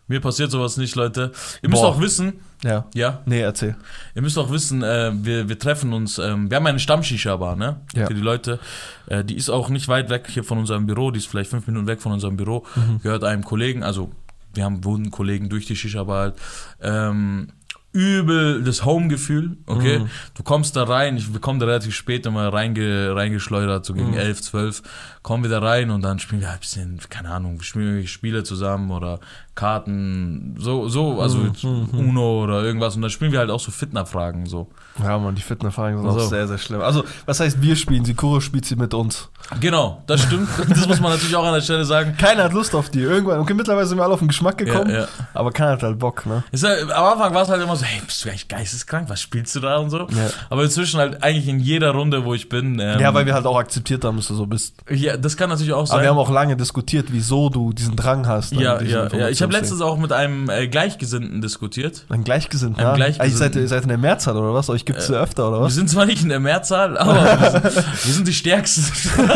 [0.09, 1.31] Mir passiert sowas nicht, Leute.
[1.61, 1.89] Ihr müsst Boah.
[1.89, 2.87] auch wissen, ja.
[2.93, 3.77] ja, Nee, erzähl.
[4.15, 7.79] Ihr müsst auch wissen, äh, wir, wir treffen uns, ähm, wir haben eine Stamm-Shisha-Bar, ne?
[7.95, 8.07] Ja.
[8.07, 8.59] Für die Leute.
[9.05, 11.67] Äh, die ist auch nicht weit weg hier von unserem Büro, die ist vielleicht fünf
[11.67, 12.65] Minuten weg von unserem Büro.
[12.75, 13.01] Mhm.
[13.01, 14.11] Gehört einem Kollegen, also
[14.55, 16.35] wir haben wurden Kollegen durch die Shisha-Bar halt.
[16.81, 17.49] Ähm,
[17.91, 19.99] übel das Home-Gefühl, okay?
[19.99, 20.09] Mhm.
[20.35, 24.11] Du kommst da rein, ich, wir kommen da relativ spät immer reinge, reingeschleudert, so gegen
[24.11, 24.17] Mhm.
[24.17, 24.81] 11, 12,
[25.23, 28.09] kommen wir da rein und dann spielen wir ein bisschen, keine Ahnung, wir spielen irgendwelche
[28.13, 29.19] Spiele zusammen oder
[29.55, 31.99] Karten, so, so, also Mhm, mhm.
[32.09, 34.69] Uno oder irgendwas und dann spielen wir halt auch so Fitnerfragen, so.
[35.03, 36.25] Ja, man, die Fitnesserfahrungen sind Also.
[36.25, 36.81] auch sehr, sehr schlimm.
[36.81, 38.13] Also, was heißt, wir spielen sie?
[38.13, 39.29] Kuro spielt sie mit uns.
[39.59, 40.47] Genau, das stimmt.
[40.69, 42.15] Das muss man natürlich auch an der Stelle sagen.
[42.17, 43.01] Keiner hat Lust auf die.
[43.01, 45.07] Irgendwann, okay, mittlerweile sind wir alle auf den Geschmack gekommen, Ja, ja.
[45.33, 46.43] aber keiner hat halt Bock, ne?
[46.51, 49.09] Ist halt, am Anfang war es halt immer so, hey, bist du eigentlich geisteskrank?
[49.09, 49.99] Was spielst du da und so?
[49.99, 50.29] Ja.
[50.49, 52.79] Aber inzwischen halt eigentlich in jeder Runde, wo ich bin.
[52.79, 54.75] Ähm, ja, weil wir halt auch akzeptiert haben, dass du so bist.
[54.89, 56.01] Ja, das kann natürlich auch Aber sein.
[56.01, 58.51] wir haben auch lange diskutiert, wieso du diesen Drang hast.
[58.53, 59.29] ja, ja, ja.
[59.29, 62.05] Ich habe letztens auch mit einem äh, Gleichgesinnten diskutiert.
[62.09, 62.95] Ein Gleichgesinnten, Ein ja?
[62.95, 63.21] Gleichgesinnten.
[63.21, 64.69] Ah, ihr seid, ihr seid in der Mehrzahl oder was?
[64.69, 65.75] Euch gibt's ja öfter oder Wir was?
[65.75, 68.83] sind zwar nicht in der Mehrzahl, aber wir sind, wir sind die Stärksten.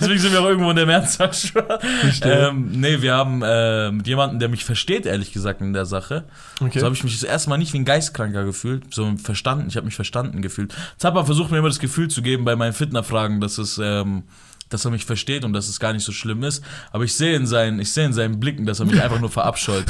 [0.00, 1.28] Deswegen sind wir auch irgendwo in der Mehrzahl.
[1.32, 2.48] Verstehe.
[2.48, 6.24] ähm, nee, wir haben äh, mit jemandem, der mich versteht, ehrlich gesagt, in der Sache.
[6.60, 6.78] Okay.
[6.78, 9.66] So habe ich mich das erste Mal nicht wie ein Geistkranker gefühlt, so verstanden.
[9.68, 10.74] Ich habe mich verstanden gefühlt.
[10.96, 14.22] Zappa versucht mir immer das Gefühl zu geben bei meinen Fitnerfragen, dass es, ähm,
[14.70, 16.62] dass er mich versteht und dass es gar nicht so schlimm ist.
[16.92, 19.30] Aber ich sehe in seinen, ich sehe in seinen Blicken, dass er mich einfach nur
[19.30, 19.84] verabscheut,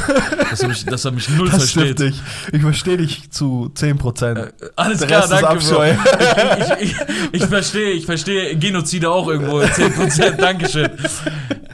[0.50, 1.98] dass er mich, dass er mich null das versteht.
[1.98, 2.20] dich.
[2.52, 4.34] Ich verstehe dich zu 10%.
[4.36, 5.80] Äh, Alles Der klar, Rest ist danke, Bro.
[5.80, 5.94] Abscheu.
[6.60, 6.96] Ich, ich, ich,
[7.32, 10.90] ich verstehe, ich verstehe Genozide auch irgendwo 10%, Dankeschön.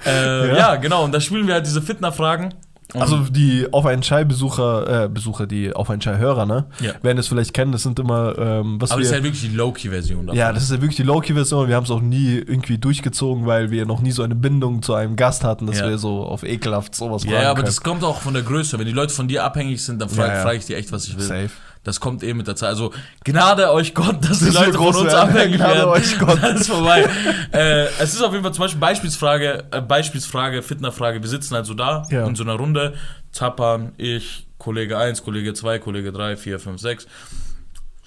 [0.07, 0.57] Äh, Ja.
[0.57, 0.77] ja.
[0.77, 2.55] genau, und da spielen wir halt diese Fitnerfragen.
[3.00, 6.66] Also die auf einen Schei-Besucher, äh, Besucher, die auf einen Schei-Hörer, ne?
[6.80, 6.92] Ja.
[7.02, 9.11] Werden es vielleicht kennen, das sind immer, ähm, was aber das wir...
[9.11, 10.38] ist halt wirklich die Low-Key-Version davon.
[10.38, 11.68] ja, das ist ja wirklich die Low-Key-Version.
[11.68, 14.94] Wir haben es auch nie irgendwie durchgezogen, weil wir noch nie so eine Bindung zu
[14.94, 15.88] einem Gast hatten, dass Ja.
[15.88, 17.66] wir so auf ekelhaft sowas Ja, aber können.
[17.66, 18.78] das kommt auch von der Größe.
[18.78, 20.42] Wenn die Leute von dir abhängig sind, dann frage ja.
[20.42, 21.24] frag ich die echt, was ich will.
[21.24, 21.50] Safe.
[21.84, 22.70] Das kommt eh mit der Zeit.
[22.70, 22.92] Also
[23.24, 25.28] Gnade euch Gott, dass die Das ist Leute von uns werden.
[25.30, 25.88] abhängig Gnade werden.
[25.90, 26.38] euch Gott.
[26.42, 27.06] Dann ist vorbei.
[27.52, 31.22] äh, es ist auf jeden Fall zum Beispiel Beispielsfrage, äh, Beispielsfrage, Fitnerfrage.
[31.22, 32.26] Wir sitzen halt so da Ja.
[32.26, 32.94] in so einer Runde.
[33.32, 37.06] Zappern, ich, Kollege 1, Kollege 2, Kollege 3, 4, 5, 6.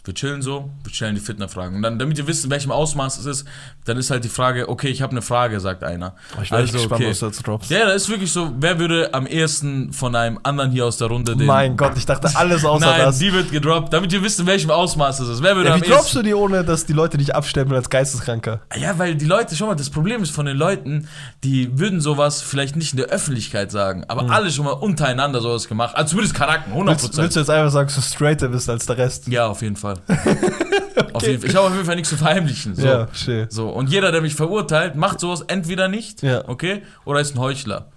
[0.08, 1.76] Wir chillen so, wir stellen die Fitnerfragen.
[1.76, 3.48] Und dann, damit ihr wisst, in welchem Ausmaß es ist,
[3.84, 6.16] dann ist halt die Frage, okay, ich habe eine Frage, sagt einer.
[6.38, 7.10] Oh, ich bin echt gespannt, okay.
[7.10, 7.70] was du jetzt droppst.
[7.70, 11.08] Ja, das ist wirklich so, wer würde am ehesten von einem anderen hier aus der
[11.08, 11.46] Runde den.
[11.46, 13.20] Mein Gott, ich dachte alles außer Nein, das.
[13.20, 15.44] die wird gedroppt, damit ihr wisst, in welchem Ausmaß es ist.
[15.44, 17.90] Wer würde Ja, am wie droppst du die, ohne dass die Leute dich abstempeln als
[17.90, 18.62] Geisteskranker?
[18.78, 21.10] Ja, weil die Leute, schau mal, das Problem ist von den Leuten,
[21.44, 25.68] die würden sowas vielleicht nicht in der Öffentlichkeit sagen, aber alle schon mal untereinander sowas
[25.68, 25.96] gemacht.
[25.96, 26.78] Also zumindest Karaken, 100%.
[26.78, 26.88] Hm.
[26.88, 29.28] Willst, willst du jetzt einfach sagen, dass du straighter bist als der Rest?
[29.28, 29.97] ja, auf jeden Fall.
[30.08, 31.24] Fall.
[31.44, 32.76] Ich habe auf jeden Fall nichts zu verheimlichen.
[32.76, 32.86] So.
[32.86, 33.48] Ja, schön.
[33.50, 36.44] So, und jeder, der mich verurteilt, macht sowas entweder nicht, Ja.
[36.48, 37.88] okay, oder ist ein Heuchler.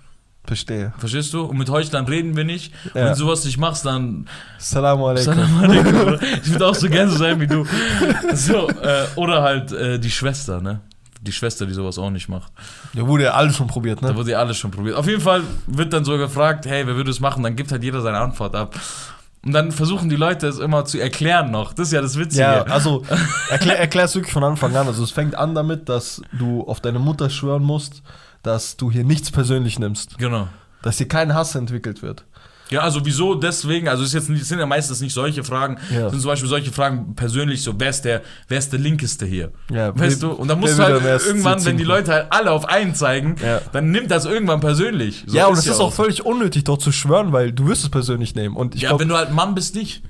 [0.45, 0.93] Verstehe.
[0.99, 1.43] Verstehst du?
[1.43, 2.73] Und mit Heuchlern reden wir nicht.
[2.87, 3.03] Und Ja.
[3.07, 4.27] wenn du sowas nicht machst, dann
[4.59, 5.35] Salam alaikum.
[5.35, 6.19] Salam alaikum.
[6.43, 7.67] Ich würde auch so gerne so sein wie du.
[8.35, 10.81] So, äh, oder halt äh, die Schwester, ne?
[11.23, 12.51] Die Schwester, die sowas auch nicht macht.
[12.95, 14.17] Ja, wurde ja alles schon probiert, Da ne?
[14.17, 14.97] wurde ja alles schon probiert.
[14.97, 17.43] Auf jeden Fall wird dann so gefragt, hey, wer würde es machen?
[17.43, 18.75] Dann gibt halt jeder seine Antwort ab.
[19.45, 21.73] Und dann versuchen die Leute es immer zu erklären noch.
[21.73, 22.43] Das ist ja das Witzige.
[22.43, 23.05] Ja, also
[23.51, 24.87] erklär, erklär's wirklich von Anfang an.
[24.87, 28.03] Also es fängt an damit, dass du auf deine Mutter schwören musst,
[28.43, 30.19] dass du hier nichts persönlich nimmst.
[30.19, 30.49] Genau.
[30.83, 32.25] Dass hier kein Hass entwickelt wird.
[32.71, 35.43] Ja, also wieso deswegen, also es ist jetzt nicht, es sind ja meistens nicht solche
[35.43, 36.07] Fragen, Ja.
[36.07, 39.27] es sind zum Beispiel solche Fragen persönlich so, wer ist der, wer ist der Linkeste
[39.27, 39.51] hier?
[39.73, 40.31] Ja, weißt du?
[40.31, 41.85] Und dann musst du halt irgendwann, wenn die?
[41.85, 43.61] Leute halt alle auf einen zeigen, Ja.
[43.73, 45.25] dann nimmt das irgendwann persönlich.
[45.27, 47.83] So ja, und es ist ja auch völlig unnötig, dort zu schwören, weil du wirst
[47.83, 48.55] es persönlich nehmen.
[48.57, 50.03] Und ich Ja, glaube, wenn du halt Mann bist, nicht.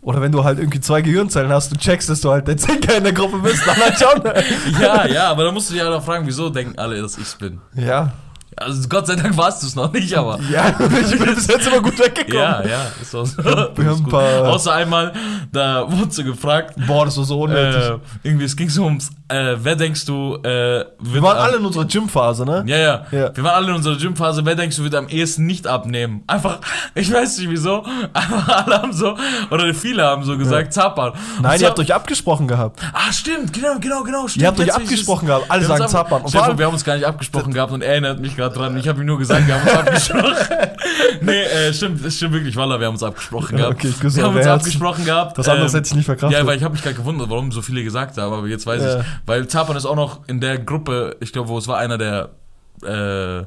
[0.00, 2.96] oder wenn du halt irgendwie zwei Gehirnzellen hast und checkst, dass du halt der Zinker
[2.96, 4.22] in der Gruppe bist, dann halt schon.
[4.80, 7.34] Ja, ja, aber dann musst du dich halt auch fragen, wieso denken alle, dass ich's
[7.36, 7.60] bin?
[7.76, 8.12] ja.
[8.56, 10.38] Also Gott sei Dank warst du es noch nicht, aber.
[10.50, 10.76] Ja, ich
[11.18, 12.36] bin bis jetzt immer gut weggekommen.
[12.38, 13.40] Ja, ja, ist auch so.
[13.40, 15.12] Ist Außer einmal,
[15.50, 17.82] da wurde sie gefragt, Boah, das war so unnötig.
[17.82, 21.64] äh, irgendwie, es ging so ums, äh, wer denkst du, äh, wir waren alle in
[21.64, 22.62] unserer Gymphase, ne?
[22.66, 23.36] Ja, ja, Ja.
[23.36, 24.44] Wir waren alle in unserer Gymphase.
[24.44, 26.22] Wer denkst du, wird am ehesten nicht abnehmen?
[26.26, 26.58] Einfach,
[26.94, 29.16] ich weiß nicht wieso, aber alle haben so,
[29.50, 31.12] oder viele haben so gesagt, Zapan.
[31.40, 32.80] Nein, Und ihr habt euch abgesprochen gehabt.
[32.92, 34.28] Ah, stimmt, genau, genau, genau.
[34.28, 34.42] Stimmt.
[34.42, 35.50] Ihr habt euch abgesprochen es- gehabt.
[35.50, 36.22] Alle sagen Zapan.
[36.22, 38.41] Und vor allem- wir haben uns gar nicht abgesprochen gehabt und er erinnert mich gerade
[38.48, 38.76] dran.
[38.76, 40.36] Ich habe ihm nur gesagt, wir haben uns abgesprochen.
[41.22, 43.84] nee, äh, stimmt, stimmt wirklich, Walla, wir haben uns abgesprochen Ja, gehabt.
[43.84, 45.38] okay, ich wir haben uns abgesprochen gehabt.
[45.38, 46.38] Das andere ähm, hätte ich nicht verkraftet.
[46.38, 48.82] Ja, weil ich habe mich gerade gewundert, warum so viele gesagt haben, aber jetzt weiß
[48.82, 49.00] Ja.
[49.00, 49.06] ich.
[49.26, 52.30] Weil Zapan ist auch noch in der Gruppe, ich glaube, wo es war einer der,
[52.84, 53.44] äh,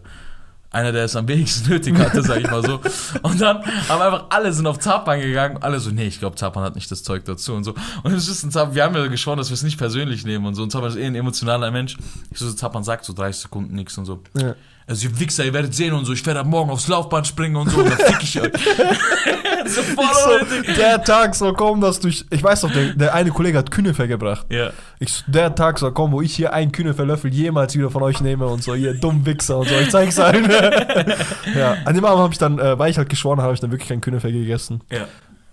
[0.71, 2.81] einer, der es am wenigsten nötig hatte, sag ich mal so.
[3.21, 6.63] Und dann haben einfach alle sind auf Zapan gegangen, alle so, nee, ich glaube, Zapan
[6.63, 7.73] hat nicht das Zeug dazu und so.
[8.03, 10.45] Und es ist ein Zapan, wir haben ja geschworen, dass wir es nicht persönlich nehmen
[10.45, 10.63] und so.
[10.63, 11.95] Und Zapan ist eh ein emotionaler Mensch.
[12.31, 14.21] Ich so, Zapan sagt so 30 Sekunden nichts und so.
[14.37, 14.55] Ja.
[14.87, 17.55] Also ihr Wichser, ihr werdet sehen und so, ich werde ab morgen aufs Laufband springen
[17.55, 18.51] und so, und dann fick ich euch.
[19.65, 20.05] so voll
[20.45, 22.23] so, der Tag soll kommen, dass durch.
[22.29, 24.45] Ich weiß doch, der, der eine Kollege hat Künefer gebracht.
[24.49, 24.69] Ja.
[24.99, 28.21] Ich so, der Tag soll kommen, wo ich hier einen Künefer-Löffel jemals wieder von euch
[28.21, 29.75] nehme und so, ihr dumm Wichser und so.
[29.75, 30.45] Ich zeig's allen.
[31.55, 33.59] ja, an dem Abend habe ich dann, äh, weil ich halt geschworen habe, habe ich
[33.61, 34.81] dann wirklich keinen Künefer gegessen.
[34.91, 35.07] Ja.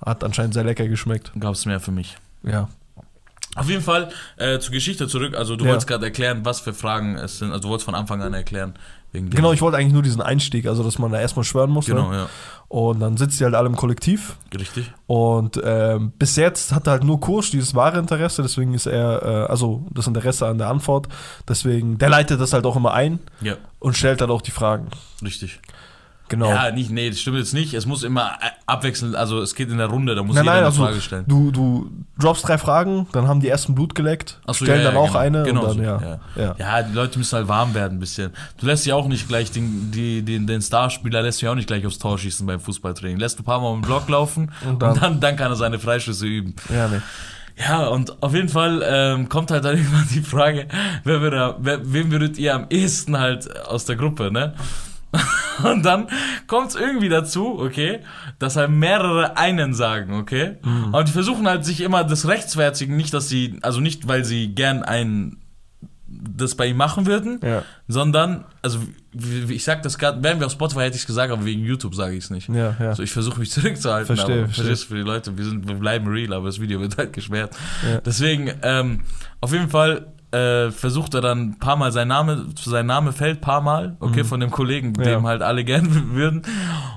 [0.05, 1.33] Hat anscheinend sehr lecker geschmeckt.
[1.41, 2.19] Gab es mehr für mich.
[2.43, 2.69] Ja.
[3.55, 5.35] Auf jeden Fall äh, zur Geschichte zurück.
[5.37, 5.71] Also du Ja.
[5.71, 7.51] wolltest gerade erklären, was für Fragen es sind.
[7.53, 8.75] Also du wolltest von Anfang an erklären.
[9.13, 11.87] Genau, ich wollte eigentlich nur diesen Einstieg, also dass man da erstmal schwören muss.
[11.87, 12.17] Genau, Ne?
[12.17, 12.29] ja.
[12.69, 14.37] Und dann sitzt die halt alle im Kollektiv.
[14.59, 14.91] Richtig.
[15.07, 19.51] Und ähm, bis jetzt hat halt nur Kursch dieses wahre Interesse, deswegen ist er, äh,
[19.51, 21.09] also das Interesse an der Antwort.
[21.47, 24.89] Deswegen, der leitet das halt auch immer ein Ja, und stellt halt auch die Fragen.
[25.23, 25.61] richtig.
[26.33, 26.49] Genau.
[26.49, 27.75] Ja, nicht, nee, das stimmt jetzt nicht.
[27.75, 30.53] Es muss immer äh, abwechselnd, also es geht in der Runde, da muss nein, jeder
[30.55, 31.25] nein, eine also Frage stellen.
[31.29, 34.87] du, du droppst drei Fragen, dann haben die ersten Blut geleckt, Ach so, stellen ja,
[34.87, 35.19] dann ja, auch genau.
[35.19, 36.21] eine Genau und dann, so, ja.
[36.37, 36.55] ja.
[36.59, 36.83] ja.
[36.85, 38.31] Die Leute müssen halt warm werden ein bisschen.
[38.59, 41.67] Du lässt ja auch nicht gleich den, die, den, den Starspieler, lässt ja auch nicht
[41.69, 43.19] gleich aufs Tor schießen beim Fußballtraining.
[43.19, 45.79] Lässt ein paar Mal im Block laufen und Und dann, dann- dann, kann er seine
[45.79, 46.55] Freischüsse üben.
[46.75, 47.03] Ja, nee.
[47.69, 50.67] Ja, und auf jeden Fall ähm, kommt halt dann irgendwann die Frage,
[51.05, 54.55] wer würde, wer, wem würdet ihr am ehesten halt aus der Gruppe, ne?
[55.65, 56.09] Und dann
[56.47, 58.01] kommt es irgendwie dazu, okay,
[58.39, 60.57] dass halt mehrere einen sagen, okay?
[60.65, 60.95] Mhm.
[60.95, 64.55] Und die versuchen halt sich immer das rechtfertigen, nicht, dass sie, also nicht, weil sie
[64.55, 65.39] gern einen
[66.15, 67.63] das bei ihm machen würden, Ja.
[67.89, 68.81] sondern, also
[69.49, 71.95] ich sag das gerade, wären wir auf Spotify hätte ich es gesagt, aber wegen YouTube
[71.95, 72.49] sage ich es nicht.
[72.49, 72.89] Ja, ja.
[72.91, 74.65] Also ich versuche mich zurückzuhalten, Verstehe, aber verstehe.
[74.67, 77.57] verstehst für die Leute, wir, sind, wir bleiben real, aber das Video wird halt gesperrt.
[78.05, 79.01] Deswegen, ähm,
[79.41, 83.41] auf jeden Fall äh, versucht er dann ein paar Mal sein Name, sein Name fällt
[83.41, 85.03] paar Mal, okay, von dem Kollegen, Mhm.
[85.05, 85.11] Ja.
[85.11, 86.43] dem halt alle gern würden.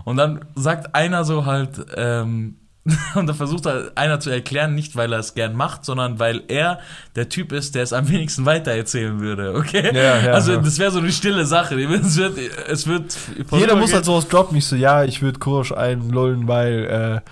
[0.05, 2.55] Und dann sagt einer so halt, ähm,
[3.15, 6.43] und dann versucht halt einer zu erklären, nicht weil er es gern macht, sondern weil
[6.49, 6.77] er
[7.15, 9.89] der Typ ist, der es am wenigsten weitererzählen würde, okay?
[9.91, 10.59] Ja, ja, also ja.
[10.59, 11.73] das wäre so eine stille Sache.
[11.81, 12.37] Es wird,
[12.69, 13.17] es wird
[13.51, 17.29] Jeder muss halt sowas droppen, nicht so, ja, ich würde Kursch einlullen, weil äh,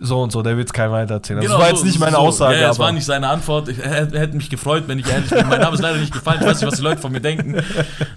[0.00, 1.38] so und so, der wird kein weiter erzählen.
[1.38, 3.68] Also das war jetzt nicht meine Aussage, Genau, Ja, das war nicht seine Antwort.
[3.68, 5.46] Ich hätte hätte mich gefreut, wenn ich ehrlich bin.
[5.48, 6.38] Mein Name ist leider nicht gefallen.
[6.40, 7.62] Ich weiß nicht, was die Leute von mir denken.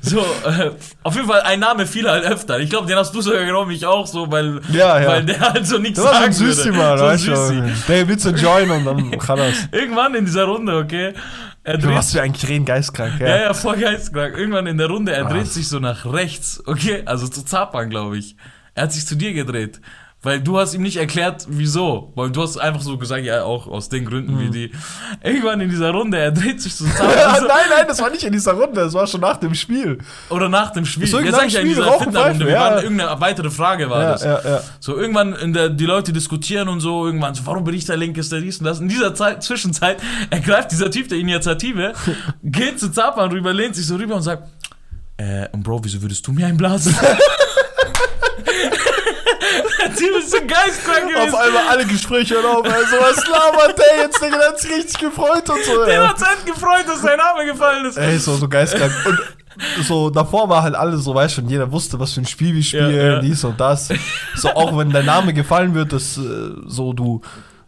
[0.01, 0.71] So, äh,
[1.03, 2.59] auf jeden Fall, ein Name fiel halt öfter.
[2.59, 5.07] Ich glaube, den hast du sogar genommen, ich auch so, weil, Ja, ja.
[5.07, 6.77] weil der halt so nichts war so sagen ein Süßi, würde.
[6.77, 7.63] Mann, so ein Süßi.
[7.87, 9.67] Der willst du joinen und dann kann das.
[9.71, 11.13] Irgendwann in dieser Runde, okay?
[11.63, 13.27] Er Du dreht warst ja eigentlich reden geistkrank, ja.
[13.27, 14.35] Ja, ja, voll geisteskrank.
[14.37, 15.29] Irgendwann in der Runde, er Ah.
[15.29, 17.03] dreht sich so nach rechts, okay?
[17.05, 18.35] Also zu Zapan, glaube ich.
[18.73, 19.79] Er hat sich zu dir gedreht.
[20.23, 22.11] Weil du hast ihm nicht erklärt, wieso.
[22.15, 24.39] Weil du hast einfach so gesagt, ja, auch aus den Gründen Mhm.
[24.39, 24.71] wie die.
[25.23, 27.11] Irgendwann in dieser Runde, er dreht sich zu Zapan.
[27.15, 29.53] Ja, so, nein, nein, das war nicht in dieser Runde, das war schon nach dem
[29.53, 29.99] Spiel.
[30.29, 31.05] oder nach dem Spiel.
[31.05, 32.49] So, Ja, sag ich ja, in dieser Fitnerrunde.
[32.49, 32.59] ja.
[32.59, 34.23] waren, irgendeine weitere Frage war Ja, das.
[34.23, 34.61] ja, ja.
[34.79, 37.97] So, irgendwann, in der, die Leute diskutieren und so, irgendwann so, warum bin ich der
[37.97, 38.79] Linkeste, dies und das.
[38.79, 39.97] In dieser Zeit, Zwischenzeit
[40.31, 41.93] ergreift dieser Typ der Initiative,
[42.43, 44.49] geht zu Zapan rüber, lehnt sich so rüber und sagt,
[45.17, 46.95] äh, und Bro, wieso würdest du mir einblasen?
[49.87, 51.33] der Typ ist so geistkrank gewesen.
[51.33, 54.97] Auf einmal alle Gespräche hören auf, also was labert der jetzt, der hat sich richtig
[54.99, 55.85] gefreut und so.
[55.85, 56.09] Ja.
[56.09, 57.97] hat's halt gefreut, dass sein Name gefallen ist.
[57.97, 58.91] Ey, so, so geistkrank.
[59.05, 59.19] Und
[59.85, 62.63] so, davor war halt alles so, weißt schon, jeder wusste, was für ein Spiel wir
[62.63, 63.19] spielen, Ja, ja.
[63.19, 63.89] dies und das.
[64.35, 66.21] So, auch wenn dein Name gefallen wird, dass äh,
[66.67, 67.21] so du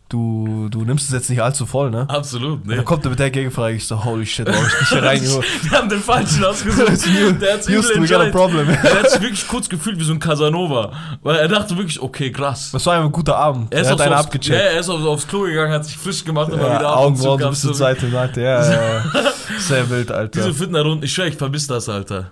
[0.10, 2.06] du, du nimmst es jetzt nicht allzu voll, ne?
[2.10, 5.04] Absolut, Dann kommt er mit der Gegenfrage, ich so, holy shit, warum ich nicht hier
[5.04, 5.22] rein?
[5.62, 7.42] Wir haben den falschen ausgesucht.
[7.42, 8.70] der hat's Houston, we got a problem.
[8.70, 10.92] Er hat sich wirklich kurz gefühlt wie so ein Casanova.
[11.22, 12.72] Weil er dachte wirklich, okay, krass.
[12.72, 13.74] Das war einfach ein guter Abend.
[13.74, 14.60] Er Er, hat einen aufs, ja, abgecheckt.
[14.62, 17.18] er ist aufs, aufs Klo gegangen, hat sich frisch gemacht und mal wieder Ja, und
[17.18, 19.04] zu Augenbrauen so ein bisschen Seite Seite, ja, ja, ja.
[19.60, 20.40] Sehr wild, Alter.
[20.42, 22.32] Diese Fitnerrunden, ich schwör, ich vermiss das, Alter.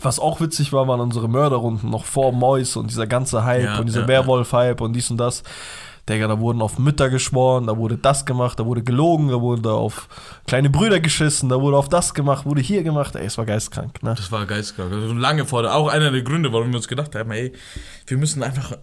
[0.00, 3.78] Was auch witzig war, waren unsere Mörderrunden noch vor Mois und dieser ganze Hype Ja,
[3.78, 5.42] und dieser ja, Werwolf-Hype und dies und das.
[6.08, 9.72] Digga, da wurden auf Mütter geschworen, da wurde das gemacht, da wurde gelogen, da wurde
[9.72, 10.08] auf
[10.46, 13.16] kleine Brüder geschissen, da wurde auf das gemacht, wurde hier gemacht.
[13.16, 14.14] Ey, es war geistkrank, ne?
[14.14, 14.92] Das war geistkrank.
[14.92, 17.52] Also lange vor, auch einer der Gründe, warum wir uns gedacht haben, ey,
[18.06, 18.76] wir müssen einfach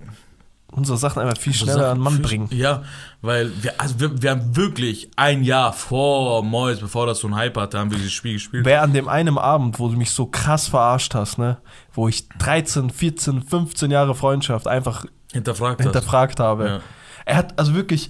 [0.73, 2.49] Unsere Sachen einfach viel schneller Sachen an den Mann bringen.
[2.51, 2.83] Ja,
[3.21, 7.35] weil wir, also wir, wir haben wirklich ein Jahr vor Mois, bevor das so ein
[7.35, 8.65] Hype hatte, haben wir dieses Spiel gespielt.
[8.65, 11.57] Wer an dem einen Abend, wo du mich so krass verarscht hast, ne?
[11.91, 15.87] Wo ich 13, 14, 15 Jahre Freundschaft einfach Hinterfragt das.
[15.87, 16.65] hinterfragt habe.
[16.65, 16.79] Ja.
[17.25, 18.09] Er hat also wirklich,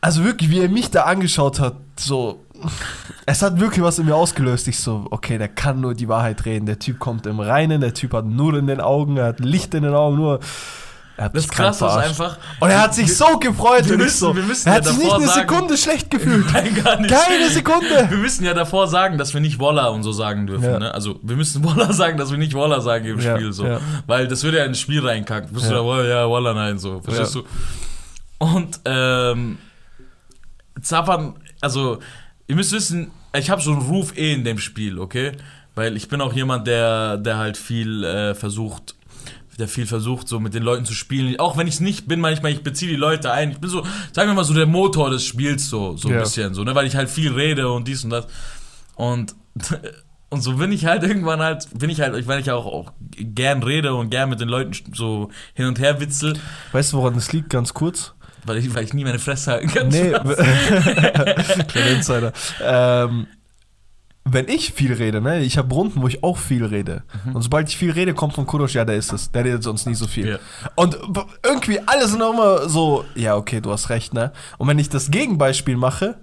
[0.00, 2.44] also wirklich, wie er mich da angeschaut hat, so,
[3.26, 4.68] es hat wirklich was in mir ausgelöst.
[4.68, 6.66] Ich so, okay, der kann nur die Wahrheit reden.
[6.66, 9.74] Der Typ kommt im Reinen, der Typ hat nur in den Augen, er hat Licht
[9.74, 10.40] in den Augen, nur.
[11.32, 12.38] Das Krasse ist einfach.
[12.58, 14.34] Und er hat sich so gefreut wir müssen- so.
[14.34, 16.52] wir müssen er ja hat sich nicht eine sagen- Sekunde schlecht gefühlt.
[16.52, 17.14] Nein, gar nicht.
[17.14, 18.06] Keine Sekunde.
[18.08, 20.64] Wir müssen ja davor sagen, dass wir nicht Walla und so sagen dürfen.
[20.64, 20.78] Ja.
[20.78, 20.92] Ne?
[20.92, 23.52] Also wir müssen Walla sagen, dass wir nicht Walla sagen im Ja, Spiel.
[23.52, 23.66] So.
[23.66, 23.80] ja.
[24.06, 25.52] Weil das würde ja ins Spiel reinkacken.
[25.52, 25.72] Bist Ja.
[25.72, 27.00] du da, Walla, ja, Walla, nein, so.
[27.00, 27.40] Verstehst Ja.
[27.42, 27.46] du?
[28.44, 29.58] Und ähm,
[30.80, 31.98] Zappern, also
[32.46, 35.32] ihr müsst wissen, ich habe so einen Ruf eh in dem Spiel, okay?
[35.74, 38.94] Weil ich bin auch jemand, der, der halt viel äh, versucht,
[39.58, 41.38] der viel versucht, so mit den Leuten zu spielen.
[41.38, 43.50] Auch wenn ich es nicht bin, manchmal, ich beziehe die Leute ein.
[43.52, 46.20] Ich bin so, sagen wir mal, so der Motor des Spiels, so, so ein Ja.
[46.20, 46.74] bisschen, so, ne?
[46.74, 48.26] Weil ich halt viel rede und dies und das.
[48.94, 49.34] Und,
[50.30, 53.62] und so bin ich halt irgendwann halt, bin ich halt, weil ich auch, auch gern
[53.62, 56.34] rede und gern mit den Leuten so hin und her witzel,
[56.72, 57.50] Weißt du, woran das liegt?
[57.50, 58.14] Ganz kurz.
[58.46, 59.88] weil ich, weil ich nie meine Fresse halten kann.
[59.88, 60.10] Nee,
[61.68, 62.32] kleiner Insider.
[62.62, 63.26] Ähm,
[64.24, 67.02] wenn ich viel rede, ne, ich habe Runden, wo ich auch viel rede.
[67.34, 69.30] Und sobald ich viel rede, kommt von Kudosh, ja, der ist es.
[69.32, 70.28] Der redet sonst nie so viel.
[70.28, 70.38] Ja.
[70.76, 70.96] Und
[71.44, 74.32] irgendwie alle sind auch immer so, ja, okay, du hast recht, ne?
[74.58, 76.16] Und wenn ich das Gegenbeispiel mache,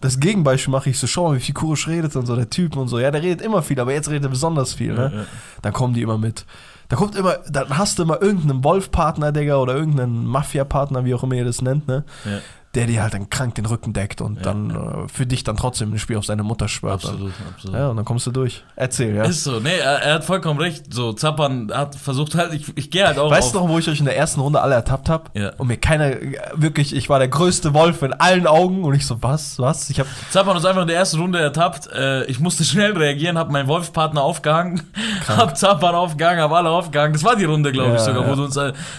[0.00, 2.76] das Gegenbeispiel mache ich so, schau mal, wie viel Kurosch redet und so, der Typ
[2.76, 2.98] und so.
[2.98, 5.10] Ja, der redet immer viel, aber jetzt redet er besonders viel, ne?
[5.12, 5.26] Ja, ja.
[5.62, 6.44] Dann kommen die immer mit.
[6.88, 11.22] Da kommt immer, dann hast du immer irgendeinen Wolf-Partner, Digga, oder irgendeinen Mafia-Partner, wie auch
[11.22, 12.04] immer ihr das nennt, ne?
[12.24, 12.40] Ja.
[12.74, 15.56] Der dir halt dann krank den Rücken deckt und Ja, dann Äh, für dich dann
[15.56, 17.04] trotzdem ein Spiel auf seine Mutter schwört.
[17.04, 17.76] Absolut, absolut.
[17.76, 18.62] Ja, und dann kommst du durch.
[18.76, 19.24] Erzähl, ja.
[19.24, 20.94] Ist so, nee, er, er hat vollkommen recht.
[20.94, 23.88] So, Zappern hat versucht halt, ich, ich gehe halt auch Weißt du noch, wo ich
[23.88, 25.24] euch in der ersten Runde alle ertappt habe?
[25.34, 25.52] Ja.
[25.58, 26.12] Und mir keiner,
[26.54, 29.90] wirklich, ich war der größte Wolf in allen Augen und ich so, was, was?
[29.90, 31.88] Ich hab, Zappern uns einfach in der ersten Runde ertappt.
[31.92, 34.82] Äh, ich musste schnell reagieren, habe meinen Wolfspartner aufgehangen,
[35.28, 37.14] hab Zappern aufgehangen, hab alle aufgehangen.
[37.14, 38.36] Das war die Runde, glaube ich Ja, sogar, wo ja.
[38.36, 38.54] du uns,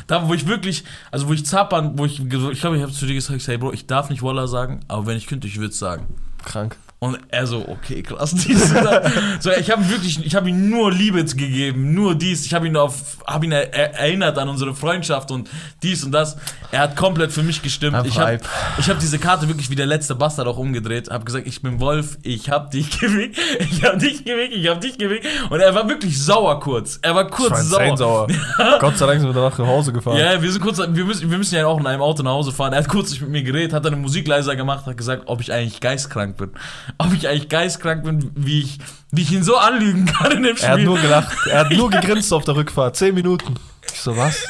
[0.08, 3.06] da wo ich wirklich, also wo ich Zappern, wo ich, ich glaube, ich habe zu
[3.06, 5.58] dir gesagt, ich sag, Bro, ich darf nicht Waller sagen, aber wenn ich könnte, ich
[5.58, 6.08] würde es sagen.
[6.44, 6.76] krank.
[7.04, 8.36] Und er so, okay, krass.
[9.40, 12.46] So, ich habe wirklich, ich habe ihm nur Liebe gegeben, nur dies.
[12.46, 15.50] Ich habe ihn auf, habe ihn er, er- erinnert an unsere Freundschaft und
[15.82, 16.38] dies und das.
[16.72, 17.96] Er hat komplett für mich gestimmt.
[17.96, 18.40] Einfach Ich habe
[18.88, 21.10] hab diese Karte wirklich wie der letzte Bastard auch umgedreht.
[21.10, 24.80] Habe gesagt, ich bin Wolf, ich hab dich gewickt, ich hab dich gewickt, ich hab
[24.80, 25.26] dich gewickt.
[25.50, 27.00] Und er war wirklich sauer kurz.
[27.02, 27.98] Er war kurz sauer.
[27.98, 28.28] sauer.
[28.80, 30.18] Gott sei Dank sind wir danach nach Hause gefahren.
[30.20, 32.52] Ja, wir sind kurz, wir müssen, wir müssen ja auch in einem Auto nach Hause
[32.52, 32.74] fahren.
[32.74, 35.42] Er hat kurz mit mir geredet, hat dann eine Musik leiser gemacht, hat gesagt, ob
[35.42, 36.52] ich eigentlich geistkrank bin.
[36.98, 38.78] Ob ich eigentlich geistkrank bin, wie ich,
[39.12, 40.68] wie ich ihn so anlügen kann in dem Spiel.
[40.70, 41.36] Er hat nur gelacht.
[41.50, 42.96] Er hat nur gegrinst auf der Rückfahrt.
[42.96, 43.56] Zehn Minuten.
[43.92, 44.46] Ich so, was?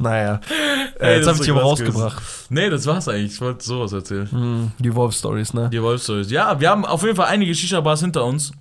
[0.00, 0.40] Naja.
[1.00, 2.22] Äh, jetzt das habe ich dich aber rausgebracht.
[2.50, 3.32] nee, das war's eigentlich.
[3.32, 4.30] Ich wollte sowas erzählen.
[4.30, 5.70] Hm, die Wolf-Stories, ne?
[5.72, 6.30] Die Wolf-Stories.
[6.30, 8.52] Ja, wir haben auf jeden Fall einige Shisha-Bars hinter uns.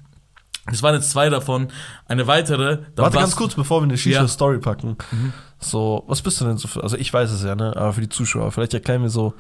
[0.72, 1.68] Es waren jetzt zwei davon.
[2.08, 2.80] Eine weitere.
[2.96, 3.98] Warte ganz kurz, bevor wir eine Ja.
[4.00, 4.98] Shisha-Story packen.
[5.60, 8.02] So, was bist du denn so für, also ich weiß es ja, ne, aber für
[8.02, 9.34] die Zuschauer, vielleicht erklären wir so,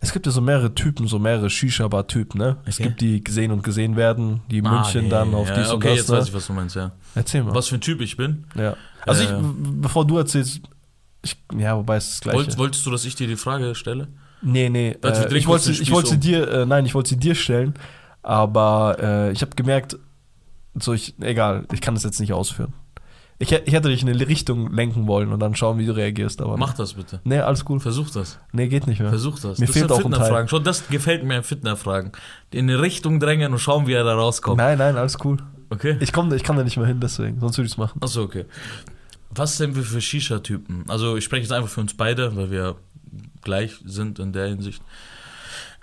[0.00, 2.56] es gibt ja so mehrere Typen, so mehrere Shisha-Bar-Typen, ne?
[2.64, 2.88] Es Okay.
[2.88, 5.76] gibt die gesehen und gesehen werden, die Ah, München ja, dann auf ja, dies und
[5.76, 6.16] Okay, das, jetzt ne?
[6.18, 6.92] weiß ich, was du meinst, ja.
[7.14, 7.54] Erzähl mal.
[7.54, 8.44] Was für ein Typ ich bin.
[8.56, 8.76] Ja.
[9.06, 9.32] Also Äh, ich,
[9.80, 10.60] bevor du erzählst,
[11.22, 12.38] ich, ja, wobei es ist das Gleiche.
[12.38, 14.08] Wollt, wolltest du, dass ich dir die Frage stelle?
[14.42, 14.96] Nee, nee.
[15.04, 16.20] Äh, ich wollte ich wollte sie um.
[16.20, 17.74] dir, äh, nein, ich wollte sie dir stellen,
[18.22, 19.98] aber äh, ich habe gemerkt,
[20.74, 22.72] so ich, egal, ich kann das jetzt nicht ausführen.
[23.42, 26.42] Ich, ich hätte dich in eine Richtung lenken wollen und dann schauen, wie du reagierst,
[26.42, 27.20] aber Mach das bitte.
[27.24, 27.80] nee, alles cool.
[27.80, 28.38] Versuch das.
[28.52, 29.08] Nee, geht nicht mehr.
[29.08, 29.58] Versuch das.
[29.58, 30.46] Mir das fehlt auch ein Teil.
[30.46, 32.12] Schau, das gefällt mir an Fitnerfragen.
[32.50, 34.58] In eine Richtung drängen und schauen, wie er da rauskommt.
[34.58, 35.38] Nein, nein, alles cool.
[35.70, 35.96] Okay?
[36.00, 38.02] Ich, komm, ich kann da nicht mehr hin, deswegen, sonst würde ich es machen.
[38.02, 38.44] Achso, okay.
[39.30, 40.84] Was sind wir für Shisha-Typen?
[40.88, 42.76] Also, ich spreche jetzt einfach für uns beide, weil wir
[43.40, 44.82] gleich sind in der Hinsicht.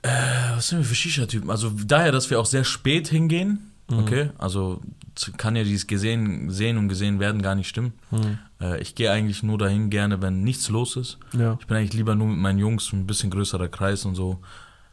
[0.03, 0.09] Äh,
[0.55, 1.49] was sind wir für Shisha-Typen?
[1.49, 3.71] Also, daher, dass wir auch sehr spät hingehen.
[3.89, 3.99] Mhm.
[3.99, 4.81] Okay, also
[5.37, 7.93] kann ja dieses gesehen, sehen und gesehen werden gar nicht stimmen.
[8.11, 8.37] Mhm.
[8.61, 11.17] Äh, ich gehe eigentlich nur dahin gerne, wenn nichts los ist.
[11.37, 11.57] Ja.
[11.59, 14.39] Ich bin eigentlich lieber nur mit meinen Jungs, ein bisschen größerer Kreis und so,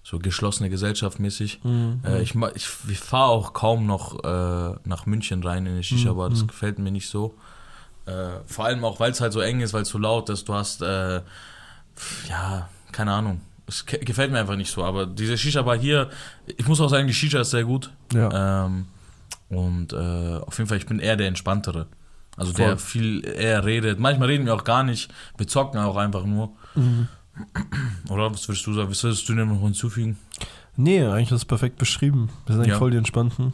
[0.02, 1.60] so geschlossene Gesellschaft mäßig.
[1.64, 2.00] Mhm.
[2.06, 5.82] Äh, ich ma- ich, ich fahre auch kaum noch äh, nach München rein in eine
[5.82, 6.46] Shisha-Bar, das Mhm.
[6.46, 7.34] gefällt mir nicht so.
[8.06, 10.48] Äh, vor allem auch, weil es halt so eng ist, weil es so laut ist.
[10.48, 11.20] Du hast, äh,
[12.28, 13.40] ja, keine Ahnung.
[13.66, 14.84] Es ge- gefällt mir einfach nicht so.
[14.84, 16.10] Aber diese Shisha-Bar hier,
[16.56, 17.90] ich muss auch sagen, die Shisha ist sehr gut.
[18.12, 18.64] ja.
[18.66, 18.86] Ähm,
[19.50, 19.96] und äh,
[20.38, 21.86] auf jeden Fall, ich bin eher der Entspanntere.
[22.36, 22.66] Also Voll.
[22.66, 24.00] der viel eher redet.
[24.00, 25.12] Manchmal reden wir auch gar nicht.
[25.36, 26.50] Wir zocken auch einfach nur.
[26.74, 27.06] Mhm.
[28.10, 28.90] Oder was würdest du sagen?
[28.90, 30.18] Was würdest du denn noch hinzufügen?
[30.76, 32.30] Nee, eigentlich ist es perfekt beschrieben.
[32.46, 32.78] Wir sind eigentlich Ja.
[32.78, 33.52] voll die Entspannten,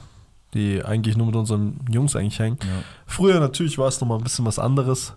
[0.54, 2.58] die eigentlich nur mit unseren Jungs eigentlich hängen.
[2.62, 2.82] Ja.
[3.06, 5.14] Früher natürlich war es nochmal ein bisschen was anderes.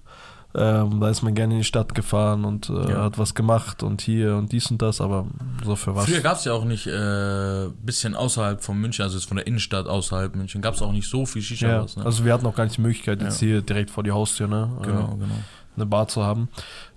[0.55, 3.03] Ähm, da ist man gerne in die Stadt gefahren und äh, Ja.
[3.05, 5.25] hat was gemacht und hier und dies und das, aber
[5.63, 6.05] so für was.
[6.05, 9.47] Früher gab es ja auch nicht äh, bisschen außerhalb von München, also jetzt von der
[9.47, 11.97] Innenstadt außerhalb München, gab es auch nicht so viel ja, Shisha-Bars.
[11.97, 12.05] Ne?
[12.05, 13.47] also wir hatten auch gar nicht die Möglichkeit, jetzt Ja.
[13.47, 15.35] hier direkt vor die Haustür ne, genau, äh, genau.
[15.75, 16.49] eine Bar zu haben.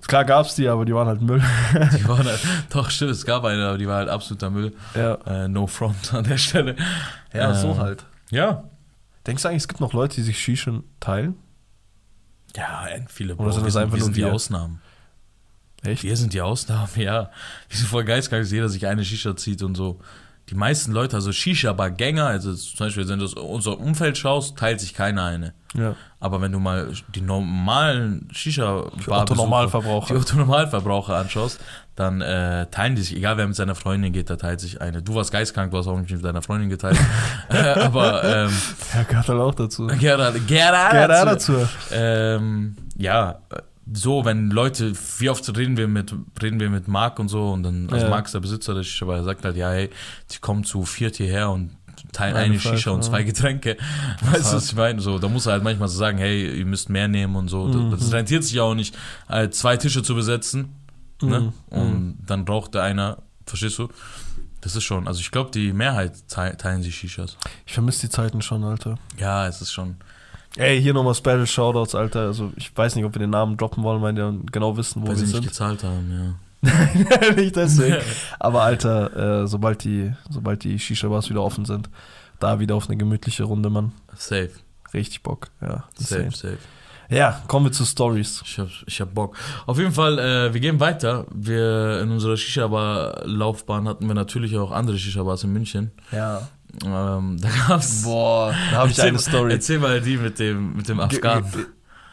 [0.06, 1.42] Klar gab es die, aber die waren halt Müll.
[1.98, 4.74] Die waren halt, doch, stimmt, es gab eine, aber die war halt absoluter Müll.
[4.94, 6.76] ja, Äh, no front an der Stelle.
[7.32, 8.04] ja so Ähm, halt.
[8.30, 8.64] Ja.
[9.26, 11.36] Denkst du eigentlich, es gibt noch Leute, die sich Shishen teilen?
[12.54, 14.24] Ja, viele Oder sind das einfach nur die?
[14.24, 14.80] Ausnahmen.
[15.82, 16.02] Echt?
[16.02, 17.30] Wir sind die Ausnahmen, ja.
[17.68, 20.00] Wir sind voll geistkrank, dass jeder sich eine Shisha zieht und so.
[20.48, 24.94] Die meisten Leute, also Shisha-Bar-Gänger, also zum Beispiel, wenn du unser Umfeld schaust, teilt sich
[24.94, 25.54] keiner eine.
[25.74, 25.96] Ja.
[26.20, 30.14] Aber wenn du mal die normalen shisha Für Otto-Normalverbraucher.
[30.14, 31.60] die Otto-Normalverbraucher anschaust,
[31.96, 35.02] dann äh, teilen die sich, egal wer mit seiner Freundin geht, da teilt sich eine.
[35.02, 36.98] Du warst geistkrank, du hast auch nicht mit deiner Freundin geteilt.
[37.48, 38.50] äh, aber ähm,
[38.94, 39.86] Ja, gehört halt auch dazu.
[39.86, 41.52] Gerda, Gerda, Gerda dazu.
[41.52, 41.68] dazu.
[41.90, 43.38] Ähm, ja,
[43.92, 47.62] so, wenn Leute, wie oft reden wir mit, reden wir mit Marc und so, und
[47.62, 48.10] dann, also Ja.
[48.10, 49.90] Marc ist der Besitzer der Shisha, aber er sagt halt, ja, hey,
[50.32, 51.70] die kommen zu viert hierher und
[52.12, 53.76] teilen Eine eine, Shisha und zwei Getränke.
[54.32, 55.00] Weißt du, was ich meine?
[55.00, 57.64] So, da muss er halt manchmal so sagen, hey, ihr müsst mehr nehmen und so.
[57.64, 57.92] Mhm.
[57.92, 58.96] Das, das rentiert sich ja auch nicht,
[59.28, 60.74] äh, zwei Tische zu besetzen,
[61.22, 61.52] ne?
[61.70, 61.78] Mhm.
[61.78, 63.88] Und dann braucht der einer, verstehst du?
[64.60, 67.36] Das ist schon, also ich glaube, die Mehrheit tei- teilen sich Shishas.
[67.66, 68.98] Ich vermisse die Zeiten schon, Alter.
[69.18, 69.96] Ja, es ist schon.
[70.56, 72.20] Ey, hier nochmal Special Shoutouts, Alter.
[72.22, 75.08] Also, ich weiß nicht, ob wir den Namen droppen wollen, weil wir genau wissen, wo
[75.08, 75.44] Weil wir sie nicht sind.
[75.46, 77.32] gezahlt haben, ja.
[77.36, 77.98] nicht deswegen.
[78.40, 81.90] Aber, Alter, äh, sobald die, sobald die Shisha-Bars wieder offen sind,
[82.40, 83.92] da wieder auf eine gemütliche Runde, Mann.
[84.16, 84.50] Safe,
[84.94, 85.84] Richtig Bock, ja.
[85.98, 86.30] insane.
[86.30, 86.58] safe, safe.
[87.08, 88.42] Ja, kommen wir zu Stories.
[88.44, 89.36] Ich hab, ich hab Bock.
[89.66, 91.26] Auf jeden Fall, äh, wir gehen weiter.
[91.32, 95.92] Wir in unserer Shisha-Bar-Laufbahn hatten wir natürlich auch andere Shisha-Bars in München.
[96.12, 96.48] Ja.
[96.84, 98.02] Ähm, da gab's.
[98.02, 99.52] Boah, da habe ich Erzähl eine Story.
[99.52, 101.44] Erzähl mal die mit dem, mit dem Afghanen.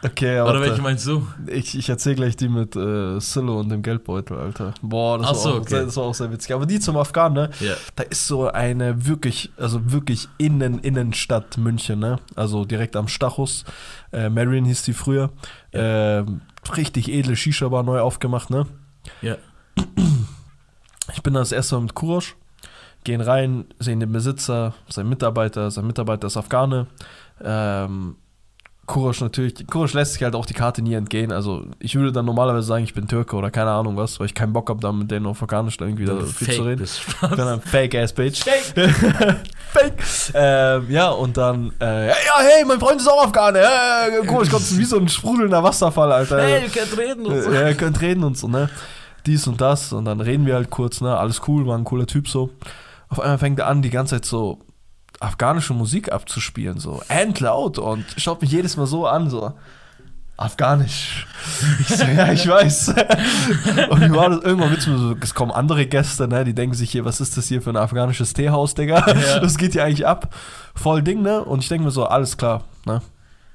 [0.06, 1.26] Okay, Oder aber welche meinst du?
[1.48, 4.74] ich, ich erzähle gleich die mit äh, Silo und dem Geldbeutel, Alter.
[4.82, 5.70] Boah, das, Ach war so, auch, okay.
[5.70, 6.54] sehr, das war auch sehr witzig.
[6.54, 7.50] Aber die zum Afghan, ne?
[7.62, 7.76] Ja.
[7.96, 12.20] Da ist so eine wirklich, also wirklich Innen, Innenstadt München, ne?
[12.36, 13.64] Also direkt am Stachus.
[14.12, 15.30] Äh, Marion hieß die früher.
[15.72, 16.42] Ähm,
[16.76, 18.66] richtig edle Shisha-Bar neu aufgemacht, ne?
[19.22, 19.38] Ja.
[21.14, 22.36] Ich bin da das erste Mal mit Kurosch.
[23.06, 26.88] Gehen rein, sehen den Besitzer, sein Mitarbeiter, sein Mitarbeiter ist Afghane.
[27.44, 28.16] Ähm,
[28.86, 31.32] Kurosch natürlich, Kurosch lässt sich halt auch die Karte nie entgehen.
[31.32, 34.34] Also ich würde dann normalerweise sagen, ich bin Türke oder keine Ahnung was, weil ich
[34.34, 36.84] keinen Bock habe, da mit denen auf Afghanisch irgendwie da viel zu reden.
[36.84, 38.44] Ich bin ein Fake-Ass-Bitch.
[39.74, 40.04] Fake.
[40.34, 43.60] Ähm, ja, und dann, äh, ja, hey, mein Freund ist auch Afghane.
[43.60, 46.42] Äh, Kurosch kommt wie so ein sprudelnder Wasserfall, Alter.
[46.42, 47.54] Hey, ihr könnt reden und so.
[47.54, 48.70] Ja, ihr könnt reden und so, ne?
[49.26, 49.94] Dies und das.
[49.94, 51.18] Und dann reden wir halt kurz, ne?
[51.18, 52.50] Alles cool, war ein cooler Typ so.
[53.08, 54.60] Auf einmal fängt er an, die ganze Zeit so
[55.20, 59.54] afghanische Musik abzuspielen, so endlaut und schaut mich jedes Mal so an, so
[60.36, 61.28] Afghanisch.
[61.82, 62.88] Ich so, ja, ich weiß.
[63.90, 64.42] Und wie war das?
[64.42, 66.44] Irgendwann mir so, es kommen andere Gäste, ne?
[66.44, 69.06] Die denken sich hier, was ist das hier für ein afghanisches Teehaus, Digga?
[69.08, 69.40] Ja.
[69.40, 70.34] Das geht hier eigentlich ab.
[70.74, 71.44] Voll Ding, ne?
[71.44, 73.02] Und ich denke mir so, alles klar, ne?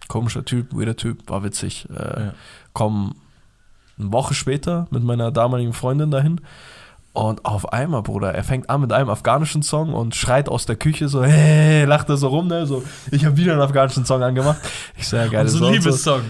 [0.06, 1.88] Komischer Typ, weirder Typ, war witzig.
[1.90, 2.34] Äh, Ja.
[2.72, 3.16] Komm
[3.98, 6.40] eine Woche später mit meiner damaligen Freundin dahin.
[7.18, 10.76] Und auf einmal, Bruder, er fängt an mit einem afghanischen Song und schreit aus der
[10.76, 12.64] Küche so, hey, lacht er so rum, ne?
[12.64, 14.58] So, ich habe wieder einen afghanischen Song angemacht.
[14.96, 15.48] Ich so, ja, geil.
[15.48, 16.22] so ein Liebessong.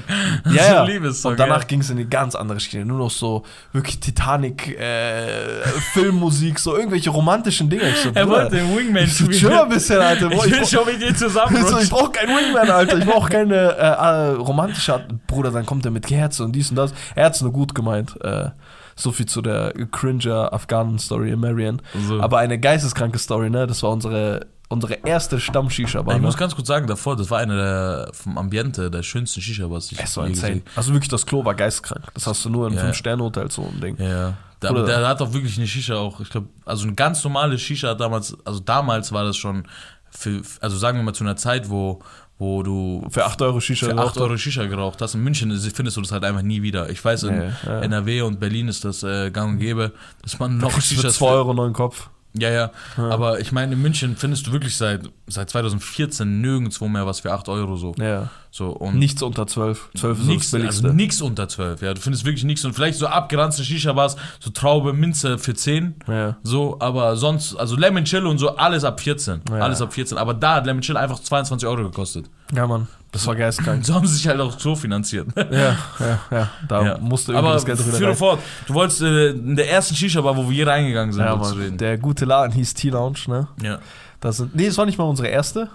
[0.47, 0.85] Ja, ja.
[0.85, 1.33] Liebessong.
[1.33, 1.67] Und danach ja.
[1.67, 2.87] ging es in eine ganz andere Schiene.
[2.87, 5.27] Nur noch so wirklich Titanic, äh,
[5.93, 7.91] Filmmusik, so irgendwelche romantischen Dinge.
[7.91, 10.31] Ich so, Er wollte den Wingman ich so, chill ein bisschen, Alter.
[10.31, 11.57] Ich Boah, will brauch- schon mit dir zusammen.
[11.61, 12.97] ich, so, ich brauche keinen Wingman, Alter.
[12.97, 15.27] Ich brauche keine äh, äh, romantische Art.
[15.27, 16.95] Bruder, dann kommt er mit Kerze und dies und das.
[17.15, 18.15] Er hat es nur gut gemeint.
[18.23, 18.53] Äh,
[18.99, 21.81] so viel zu der Cringer Afghanen-Story in Marion.
[22.09, 22.21] So.
[22.21, 23.67] Aber eine geisteskranke Story, ne?
[23.67, 26.17] Das war unsere, unsere erste Stamm-Shisha-Bar.
[26.17, 26.27] ich Ne?
[26.27, 29.95] muss ganz kurz sagen, davor, das war einer der vom Ambiente der schönsten Shisha-Bars, die
[29.95, 30.31] ich insane.
[30.31, 32.05] gesehen Also wirklich, das Klo war geistkrank.
[32.15, 32.81] Das hast du nur in Ja.
[32.81, 33.97] Fünf-Sterne-Hotels so ein Ding.
[33.99, 34.35] Ja.
[34.61, 37.57] Der, Oder- der hat auch wirklich eine Shisha auch, ich glaube, also eine ganz normale
[37.59, 39.63] Shisha damals, also damals war das schon
[40.11, 42.01] für, also sagen wir mal zu einer Zeit, wo,
[42.39, 45.15] wo du Für 8 Euro Shisha für geraucht 8 Euro Shisha geraucht hast.
[45.15, 46.89] In München findest du das halt einfach nie wieder.
[46.89, 47.81] Ich weiß, in Nee, ja.
[47.81, 51.27] NRW und Berlin ist das äh, gang und gäbe, dass man noch für Shishas 2
[51.27, 52.09] Euro neuen Kopf.
[52.35, 57.07] Ja, ja, aber ich meine, in München findest du wirklich seit, seit 2014 nirgendwo mehr
[57.07, 57.95] was für 8 Euro so.
[57.99, 58.31] Ja.
[58.51, 59.91] So und Nichts unter 12.
[59.97, 60.85] 12 ist Nix, das billigste.
[60.87, 61.95] also nix unter 12, ja.
[61.95, 62.65] Du findest wirklich nichts.
[62.65, 65.95] Und vielleicht so abgeranzte Shisha-Bars, so Traube, Minze für 10.
[66.09, 66.37] Ja.
[66.43, 69.43] So, aber sonst, also Lemon Chill und so, alles ab 14.
[69.51, 69.57] Ja.
[69.57, 70.17] Alles ab 14.
[70.19, 72.27] Aber da hat Lemon Chill einfach 22 Euro gekostet.
[72.55, 72.89] ja, Mann.
[73.11, 73.83] Das war geistkrank.
[73.87, 75.29] So haben sie sich halt auch so finanziert.
[75.37, 76.51] ja, ja, ja.
[76.69, 76.99] Da Ja.
[76.99, 78.39] musste irgendwie aber das Geld wieder fort.
[78.67, 81.57] Du wolltest äh, in der ersten Shisha-Bar, wo wir hier reingegangen sind, Ja, Mann.
[81.57, 81.79] reden.
[81.79, 83.49] Der gute Laden hieß T-Lounge, ne?
[83.63, 83.79] Ja.
[84.21, 85.69] Das sind, nee, das war nicht mal unsere erste.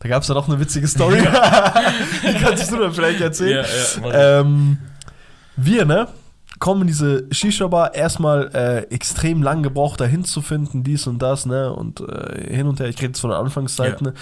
[0.00, 1.18] Da gab es ja noch eine witzige Story.
[2.22, 3.64] Die kannst du mir vielleicht erzählen.
[4.02, 4.40] Ja, ja.
[4.40, 4.78] Ähm,
[5.56, 6.08] wir, ne?
[6.60, 11.72] Kommen in diese Shisha-Bar, erstmal äh, extrem lang gebraucht, da hinzufinden, dies und das, ne?
[11.72, 14.08] Und äh, hin und her, ich rede jetzt von der Anfangszeit, Ja.
[14.08, 14.14] ne?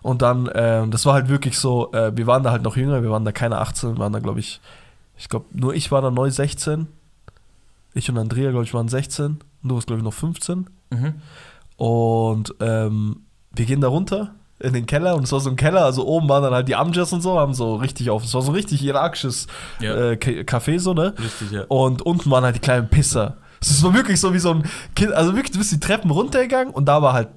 [0.00, 3.02] Und dann, ähm, das war halt wirklich so, äh, wir waren da halt noch jünger,
[3.02, 4.60] wir waren da keine 18, wir waren da, glaube ich,
[5.16, 6.86] ich glaube, nur ich war da neu 16.
[7.94, 9.26] Ich und Andrea, glaube ich, waren 16.
[9.26, 10.70] Und du warst, glaube ich, noch 15.
[10.90, 11.14] Mhm.
[11.76, 13.22] Und ähm,
[13.54, 16.28] wir gehen da runter in den Keller und es war so ein Keller, also oben
[16.28, 18.54] waren dann halt die Amjas und so, haben so richtig auf, es war so ein
[18.54, 19.46] richtig irakisches
[19.80, 19.94] Ja.
[19.94, 21.14] äh, Ca- Café so, ne?
[21.18, 21.62] Richtig, ja.
[21.68, 23.36] Und unten waren halt die kleinen Pisser.
[23.60, 24.64] Es war wirklich so wie so ein
[24.96, 27.28] Kind, also wirklich, du bist die Treppen runtergegangen und da war halt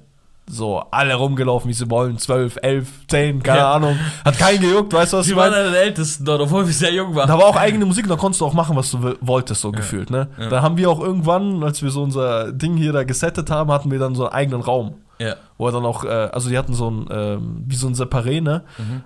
[0.50, 3.72] so alle rumgelaufen, wie sie wollen, 12, 11, 10, keine Ja.
[3.74, 3.96] Ahnung.
[4.24, 5.66] Hat keinen gejuckt, weißt du, was Sie ich waren meine?
[5.66, 7.28] ja die Ältesten dort, obwohl wir sehr jung waren.
[7.28, 10.10] Da war auch eigene Musik, da konntest du auch machen, was du wolltest, so gefühlt,
[10.10, 10.26] ne?
[10.38, 10.48] Ja.
[10.48, 13.90] Da haben wir auch irgendwann, als wir so unser Ding hier da gesettet haben, hatten
[13.92, 14.94] wir dann so einen eigenen Raum.
[15.22, 15.36] Ja.
[15.58, 18.40] Wo er dann auch, äh, also die hatten so ein, ähm, wie so ein Separé,
[18.40, 18.64] ne?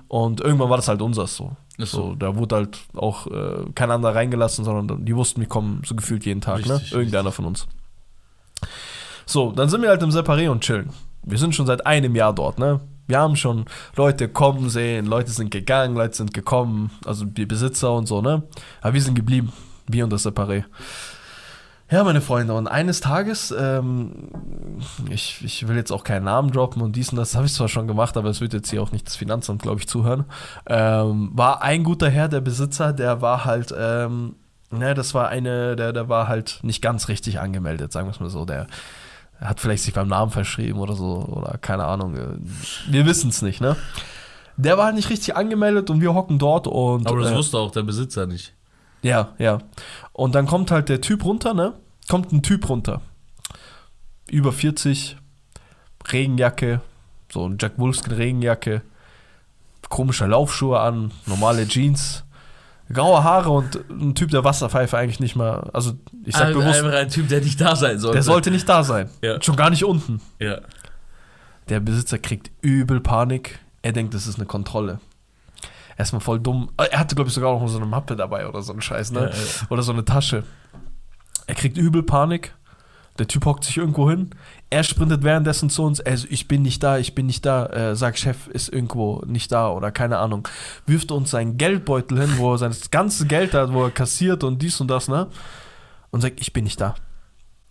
[0.08, 1.44] Und irgendwann war das halt unseres so.
[1.44, 1.82] Mhm.
[1.82, 2.10] Ist so.
[2.10, 2.14] so.
[2.14, 6.24] Da wurde halt auch äh, kein anderer reingelassen, sondern die wussten, wir kommen so gefühlt
[6.24, 6.76] jeden Tag, ne?
[6.76, 7.66] Richtig, Irgendeiner von uns.
[9.26, 10.90] So, dann sind wir halt im Separé und chillen.
[11.22, 12.80] Wir sind schon seit einem Jahr dort, ne?
[13.08, 17.92] Wir haben schon Leute kommen sehen, Leute sind gegangen, Leute sind gekommen, also die Besitzer
[17.92, 18.42] und so, ne?
[18.80, 19.52] Aber wir sind geblieben,
[19.86, 20.64] wir und das Separé.
[21.88, 24.30] Ja, meine Freunde, und eines Tages, ähm,
[25.08, 27.68] ich, ich will jetzt auch keinen Namen droppen und dies und das habe ich zwar
[27.68, 30.24] schon gemacht, aber es wird jetzt hier auch nicht das Finanzamt, glaube ich, zuhören.
[30.66, 34.34] Ähm, war ein guter Herr, der Besitzer, der war halt, ähm,
[34.72, 38.20] ne, das war eine, der, der war halt nicht ganz richtig angemeldet, sagen wir es
[38.20, 38.44] mal so.
[38.44, 38.66] Der
[39.40, 42.16] hat vielleicht sich beim Namen verschrieben oder so, oder keine Ahnung.
[42.16, 42.26] äh,
[42.90, 43.76] Wir wissen es nicht, ne?
[44.56, 47.06] Der war halt nicht richtig angemeldet und wir hocken dort und.
[47.06, 48.54] Aber das äh, wusste auch der Besitzer nicht.
[49.06, 49.58] Ja, ja.
[50.12, 51.74] Und dann kommt halt der Typ runter, ne?
[52.08, 53.00] Kommt ein Typ runter.
[54.30, 55.16] Über 40,
[56.12, 56.80] Regenjacke,
[57.32, 58.82] so ein Jack Wolfskin Regenjacke,
[59.88, 62.24] komische Laufschuhe an, normale Jeans,
[62.92, 65.92] graue Haare und ein Typ, der Wasserpfeife eigentlich nicht mal, also
[66.24, 68.14] ich sag Ein- bewusst, Einfach ein Typ, der nicht da sein sollte.
[68.16, 69.08] der sollte nicht da sein.
[69.22, 69.40] Ja.
[69.42, 70.20] Schon gar nicht unten.
[70.40, 70.58] Ja.
[71.68, 73.58] Der Besitzer kriegt übel Panik.
[73.82, 75.00] Er denkt, das ist eine Kontrolle.
[75.96, 76.70] Erstmal voll dumm.
[76.76, 79.20] Er hatte, glaube ich, sogar noch so eine Mappe dabei oder so einen Scheiß, ne?
[79.20, 79.36] Ja, ja.
[79.70, 80.44] Oder so eine Tasche.
[81.46, 82.54] Er kriegt übel Panik.
[83.18, 84.28] Der Typ hockt sich irgendwo hin.
[84.68, 86.00] Er sprintet währenddessen zu uns.
[86.02, 87.64] Also, ich bin nicht da, ich bin nicht da.
[87.66, 90.46] Äh, sagt, Chef ist irgendwo nicht da oder keine Ahnung.
[90.84, 94.60] Wirft uns seinen Geldbeutel hin, wo er sein ganzes Geld hat, wo er kassiert und
[94.60, 95.28] dies und das, ne?
[96.10, 96.94] Und sagt, ich bin nicht da.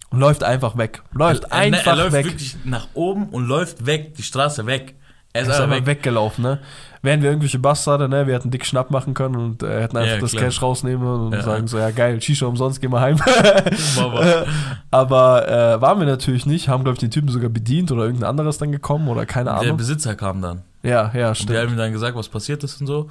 [0.10, 1.04] Und läuft einfach weg.
[1.12, 2.26] Läuft Er, er, einfach er läuft weg.
[2.26, 4.96] wirklich nach oben und läuft weg, die Straße weg.
[5.34, 5.98] Er Er ist, ist einfach einfach weg.
[5.98, 6.60] weggelaufen, ne?
[7.06, 8.28] Wären wir irgendwelche Bastarde, ne?
[8.28, 10.32] Wir hätten dick Schnapp machen können und äh, hätten einfach Ja, das.
[10.34, 11.42] Cash rausnehmen und Ja.
[11.44, 13.18] sagen so, ja geil, Shisha umsonst, geh mal heim.
[13.96, 14.46] Mama.
[14.92, 18.30] Aber äh, waren wir natürlich nicht, haben, glaube ich, den Typen sogar bedient oder irgendein
[18.30, 19.78] anderes dann gekommen oder keine Der Ahnung.
[19.78, 20.64] Besitzer kam dann.
[20.84, 21.72] Ja, ja, Und wir haben stimmt.
[21.72, 23.10] ihm dann gesagt, was passiert ist und so.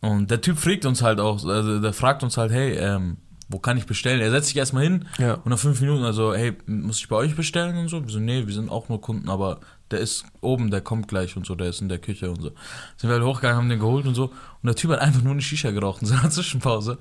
[0.00, 3.18] Und der Typ fragt uns halt auch, also der fragt uns halt, hey, ähm,
[3.48, 4.20] wo kann ich bestellen?
[4.20, 5.34] Er setzt sich erstmal hin Ja.
[5.34, 8.02] und nach fünf Minuten, also, hey, muss ich bei euch bestellen und so?
[8.02, 9.58] Wir so, nee, wir sind auch nur Kunden, aber
[9.90, 12.50] der ist oben, der kommt gleich und so, der ist in der Küche und so.
[12.96, 14.26] Sind wir halt hochgegangen, haben den geholt und so.
[14.26, 16.98] Und der Typ hat einfach nur eine Shisha geraucht in seiner Zwischenpause.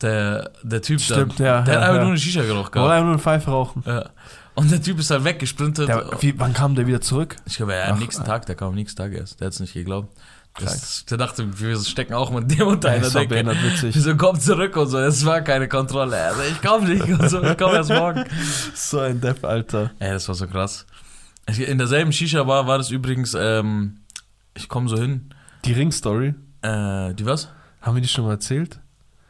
[0.00, 2.02] Der, der Typ Stimmt, dann, ja, der ja, hat einfach ja.
[2.02, 2.90] nur eine Shisha geraucht gehabt.
[2.90, 3.84] einfach nur eine Pfeife rauchen.
[3.86, 4.10] Ja.
[4.54, 5.88] Und der Typ ist halt weggesprintet.
[5.88, 7.36] Der, wie, wann kam der wieder zurück?
[7.46, 9.40] Ich glaube, er am nächsten Tag, der kam am nächsten Tag erst.
[9.40, 10.12] Der hat es nicht geglaubt.
[10.60, 13.28] Das, der dachte, wir stecken auch mit dem unter Ja, einer Decke.
[13.28, 13.94] behindert witzig.
[13.94, 14.98] Wieso kommt zurück und so?
[14.98, 16.20] Es war keine Kontrolle.
[16.22, 18.24] Also ich komm nicht und so, ich komm erst morgen.
[18.74, 19.92] So ein Depp, Alter.
[19.98, 20.84] Ey, das war so krass.
[21.46, 23.98] In derselben Shisha-Bar war das übrigens, ähm,
[24.54, 25.30] ich komme so hin.
[25.64, 27.48] Die Ring-Story, Äh, die was?
[27.80, 28.78] haben wir die schon mal erzählt?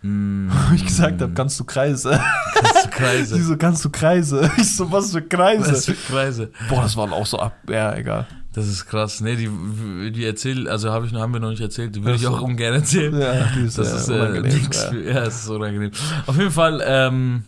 [0.02, 2.20] Hm, Wo ich gesagt habe, kannst du Kreise?
[2.54, 3.34] kannst du Kreise.
[3.36, 4.50] Sie so, kannst du Kreise?
[4.58, 5.72] Ich so, was für Kreise?
[5.72, 6.50] Was für Kreise.
[6.68, 7.56] Boah, das waren auch so ab.
[7.68, 8.26] Ja, egal.
[8.52, 9.22] Das ist krass.
[9.22, 12.26] Nee, die, die erzählt, also habe ich, haben wir noch nicht erzählt, die würde ich
[12.26, 12.36] Ach so.
[12.36, 13.18] auch ungern erzählen.
[13.18, 14.92] Ja, die ist, Das äh, ist äh, unangenehm, nix ja.
[14.98, 15.90] ja, es ist unangenehm.
[16.26, 17.44] Auf jeden Fall, ähm,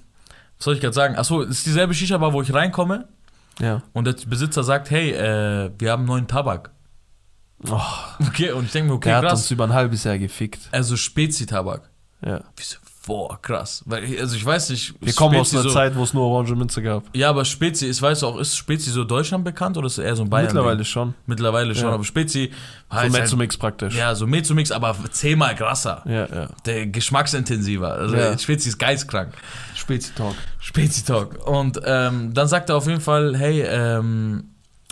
[0.56, 1.16] was soll ich gerade sagen?
[1.16, 3.06] Achso, es ist dieselbe Shisha-Bar, wo ich reinkomme.
[3.60, 3.82] Ja.
[3.92, 6.70] Und der Besitzer sagt, hey, äh, wir haben neuen Tabak.
[7.68, 7.80] Oh,
[8.28, 9.50] Okay, und ich denke mir, okay, der hat uns krass.
[9.50, 10.60] über ein halbes Jahr gefickt.
[10.72, 11.88] Also Spezi-Tabak.
[12.26, 12.40] Ja.
[12.58, 13.82] Ich so, boah, krass.
[13.86, 14.94] Weil, also ich weiß nicht.
[15.00, 17.04] Wir kommen aus einer so, Zeit, wo es nur orange Minze gab.
[17.14, 20.16] Ja, aber Spezi, ich weiß auch, ist Spezi so Deutschland bekannt oder ist es eher
[20.16, 20.46] so ein Bayern?
[20.46, 21.14] Mittlerweile schon.
[21.26, 21.94] Mittlerweile schon, Ja.
[21.94, 22.50] aber Spezi
[22.90, 23.94] So heißt halt, Mezzomix praktisch.
[23.94, 26.02] Ja, so Mezumix, aber zehnmal krasser.
[26.06, 26.48] Ja, ja.
[26.64, 27.92] Der geschmacksintensiver.
[27.92, 28.38] Also Ja.
[28.38, 29.34] Spezi ist geistkrank.
[29.84, 30.34] Spezi-Talk.
[30.60, 31.46] Spezi-Talk.
[31.46, 34.50] Und ähm, dann sagt er auf jeden Fall, hey, ähm,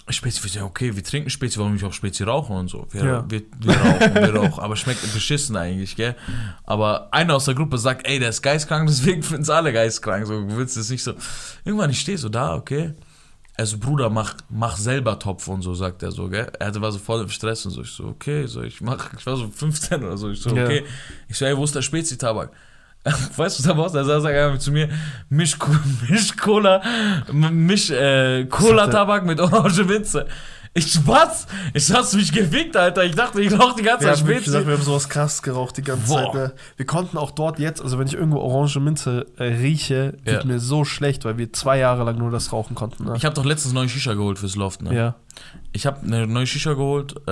[0.08, 2.86] Spezi, wir sagen, okay, wir trinken Spezi, warum nicht auch Spezi rauchen und so.
[2.90, 3.24] Wir, Ja.
[3.30, 4.62] wir, wir rauchen, wir rauchen.
[4.62, 6.16] Aber schmeckt beschissen eigentlich, gell?
[6.64, 10.26] Aber einer aus der Gruppe sagt, ey, der ist geistkrank, deswegen finden es alle geistkrank.
[10.26, 11.14] So, du willst es nicht so.
[11.64, 12.94] Irgendwann, ich stehe so da, okay.
[13.56, 16.50] Also, Bruder, mach, mach selber Topf und so, sagt er so, gell?
[16.58, 17.82] Er hatte, war so voll im Stress und so.
[17.82, 20.30] Ich so, okay, so, ich mach, ich war so 15 oder so.
[20.30, 20.64] Ich so, Ja.
[20.64, 20.84] okay.
[21.28, 22.50] Ich so, ey, wo ist der Spezi-Tabak?
[23.36, 23.90] Weißt du, was da war?
[23.90, 24.88] Da sagt er zu mir,
[25.28, 25.56] misch,
[26.08, 26.80] misch Cola,
[27.32, 30.26] misch äh, Cola-Tabak mit Orange Minze.
[30.74, 31.46] Ich was?
[31.74, 33.04] Ich hast mich gefickt, Alter.
[33.04, 34.66] Ich dachte, ich rauch die ganze Zeit wirklich gesagt, Spezi.
[34.68, 36.22] wir haben sowas krass geraucht die ganze Boah.
[36.24, 36.34] Zeit.
[36.34, 36.52] Ne?
[36.78, 40.48] Wir konnten auch dort jetzt, also wenn ich irgendwo orange Minze äh, rieche, wird Ja.
[40.48, 43.04] mir so schlecht, weil wir zwei Jahre lang nur das rauchen konnten.
[43.04, 43.12] Ne?
[43.18, 44.94] Ich habe doch letztens neue Shisha geholt fürs Loft, ne?
[44.94, 45.14] ja.
[45.72, 47.30] Ich habe eine neue Shisha geholt, äh,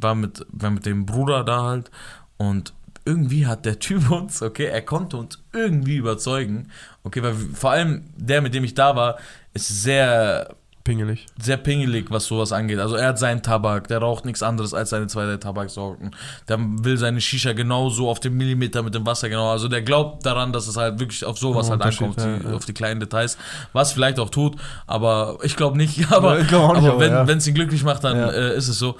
[0.00, 1.90] war mit, war mit dem Bruder da halt
[2.38, 2.72] und
[3.04, 6.70] irgendwie hat der Typ uns, okay, er konnte uns irgendwie überzeugen,
[7.02, 9.18] okay, weil vor allem der, mit dem ich da war,
[9.54, 11.26] ist sehr Pingelig.
[11.40, 12.80] sehr pingelig, was sowas angeht.
[12.80, 16.10] Also er hat seinen Tabak, der raucht nichts anderes als seine zwei drei Tabaksorten.
[16.48, 19.52] Der will seine Shisha genauso auf den Millimeter mit dem Wasser genau.
[19.52, 22.54] Also der glaubt daran, dass es halt wirklich auf sowas halt ankommt, ja, die, ja.
[22.54, 23.38] auf die kleinen Details.
[23.72, 24.56] Was vielleicht auch tut,
[24.88, 25.92] aber ich glaube nicht.
[26.12, 27.36] Aber, ich glaub nicht, aber aber wenn ja.
[27.36, 28.30] es ihn glücklich macht, dann Ja.
[28.30, 28.96] äh, ist es so.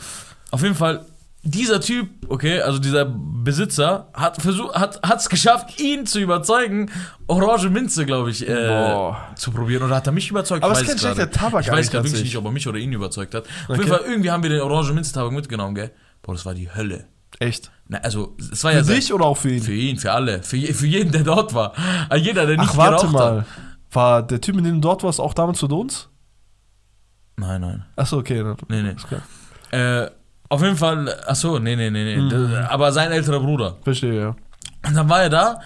[0.53, 1.05] Auf jeden Fall.
[1.45, 6.89] Dieser Typ, okay, also dieser Besitzer, hat versucht, hat es geschafft, ihn zu überzeugen,
[7.27, 9.83] Orange Minze, glaube ich, äh, zu probieren.
[9.83, 10.63] Oder hat er mich überzeugt?
[10.63, 12.53] Aber Ich es weiß ist kein schlechter Tabak Ich weiß gerade wirklich nicht, ob er
[12.53, 13.45] mich oder ihn überzeugt hat.
[13.45, 13.79] Auf Okay.
[13.81, 15.91] jeden Fall, irgendwie haben wir den Orange Minze-Tabak mitgenommen, gell?
[16.23, 17.07] Boah, das war die Hölle.
[17.41, 17.73] Echt?
[17.89, 19.63] Na, also, es war Für ja sehr- dich oder auch für ihn?
[19.63, 20.45] Für ihn, für alle.
[20.45, 21.73] Für, je- für jeden, der dort war.
[22.09, 23.41] Ah, Jeder, der nicht Ach, warte geraucht mal.
[23.41, 23.47] hat.
[23.91, 26.09] War der Typ, mit dem du dort warst, auch damals zu uns?
[27.37, 27.85] Nein, nein.
[27.97, 28.45] Achso, okay.
[28.45, 28.57] Dann.
[28.69, 28.93] Nee, nee.
[28.93, 29.23] Ist klar.
[29.73, 30.11] Äh,
[30.53, 32.17] auf jeden Fall, achso, nee, nee, nee, nee.
[32.19, 32.55] Mhm.
[32.69, 33.77] Aber sein älterer Bruder.
[33.83, 34.37] Verstehe, ja.
[34.87, 35.61] Und dann war er da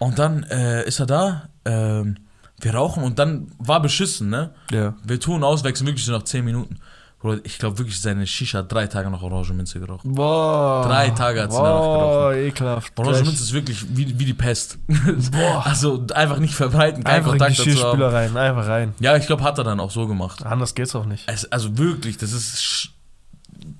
[0.00, 1.48] und dann äh, ist er da.
[1.64, 2.16] Ähm,
[2.60, 4.50] wir rauchen und dann war beschissen, ne?
[4.72, 4.94] Ja.
[5.04, 6.80] Wir tun auswechseln wirklich so nach 10 Minuten.
[7.20, 10.02] Bruder, ich glaube wirklich, seine Shisha hat drei Tage noch Orange Minze geraucht.
[10.02, 10.84] Boah.
[10.84, 12.92] Drei Tage hat sie danach Boah, ekelhaft.
[12.98, 14.78] Orange Minze ist wirklich wie, wie die Pest.
[15.30, 15.64] Boah.
[15.64, 18.02] Also einfach nicht verbreiten, keinen Einfach in Kontakt dazu haben.
[18.02, 18.94] Rein, einfach rein.
[18.98, 20.44] Ja, ich glaube, hat er dann auch so gemacht.
[20.44, 21.22] Anders geht's auch nicht.
[21.28, 22.90] Es, also wirklich, das ist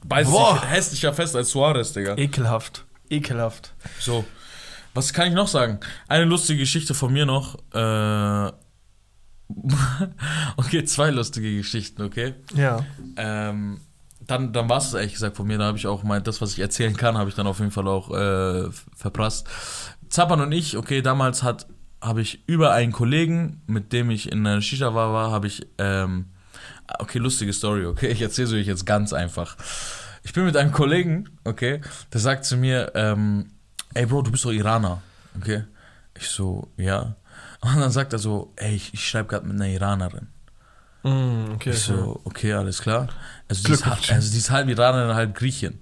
[0.04, 0.60] weiß Boah.
[0.62, 2.16] ich, hässlicher Fest als Suarez, Digga.
[2.16, 2.84] Ekelhaft.
[3.10, 3.72] Ekelhaft.
[4.00, 4.24] So.
[4.94, 5.80] Was kann ich noch sagen?
[6.08, 7.56] Eine lustige Geschichte von mir noch.
[7.72, 8.52] Äh,
[10.56, 12.34] okay, zwei lustige Geschichten, okay?
[12.54, 12.84] Ja.
[13.16, 13.80] Ähm,
[14.20, 15.58] dann dann war es ehrlich gesagt von mir.
[15.58, 17.72] Da habe ich auch mal das, was ich erzählen kann, habe ich dann auf jeden
[17.72, 19.48] Fall auch äh, verprasst.
[20.08, 21.66] Zappan und ich, okay, damals hat
[22.04, 25.66] habe ich über einen Kollegen, mit dem ich in der Shisha war, war habe ich,
[25.78, 26.26] ähm,
[26.98, 29.56] okay, lustige Story, okay, ich erzähle sie euch jetzt ganz einfach.
[30.22, 31.80] Ich bin mit einem Kollegen, okay,
[32.12, 33.50] der sagt zu mir, ähm,
[33.94, 35.02] ey Bro, du bist doch Iraner,
[35.36, 35.64] okay?
[36.16, 37.16] Ich so, ja.
[37.60, 40.28] Und dann sagt er so, ey, ich, ich schreibe gerade mit einer Iranerin.
[41.02, 41.70] Mm, okay.
[41.70, 43.08] Ich so, okay, alles klar.
[43.48, 45.78] Also die, ist, also die ist halb Iranerin, halb Griechin.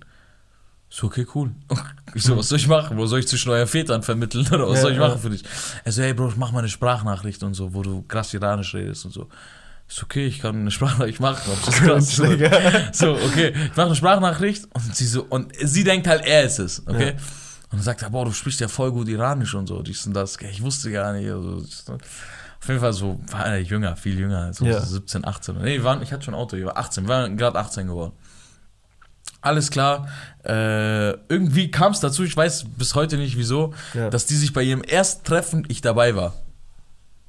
[0.89, 1.51] So, okay, cool.
[2.15, 2.99] Ich so, was soll ich machen?
[2.99, 4.47] Wo soll ich zwischen euren Vätern vermitteln?
[4.53, 5.09] Oder was Ja, soll ich ja.
[5.09, 5.43] machen für dich?
[5.83, 8.75] Er so, hey Bro, ich mach mal eine Sprachnachricht und so, wo du krass Iranisch
[8.75, 9.29] redest und so.
[9.95, 11.53] So, okay, ich kann eine Sprachnachricht machen.
[11.53, 12.17] Ist krass.
[12.17, 12.25] So,
[12.93, 16.59] so, okay, ich mache eine Sprachnachricht und sie so, und sie denkt halt, er ist
[16.59, 17.11] es, okay?
[17.65, 20.15] Und dann sagt er, boah, du sprichst ja voll gut Iranisch und so, dies und
[20.15, 20.39] das.
[20.51, 21.31] Ich wusste gar nicht.
[21.31, 24.81] Also, auf jeden Fall so, war er jünger, viel jünger, so Ja.
[24.81, 25.57] 17, 18.
[25.57, 27.87] Nee, wir waren, ich hatte schon ein Auto, ich war 18, wir waren gerade 18
[27.89, 28.13] geworden.
[29.43, 30.09] Alles klar.
[30.45, 34.09] Äh, irgendwie kam es dazu, ich weiß bis heute nicht wieso, Ja.
[34.09, 36.35] dass die sich bei ihrem ersten Treffen ich dabei war.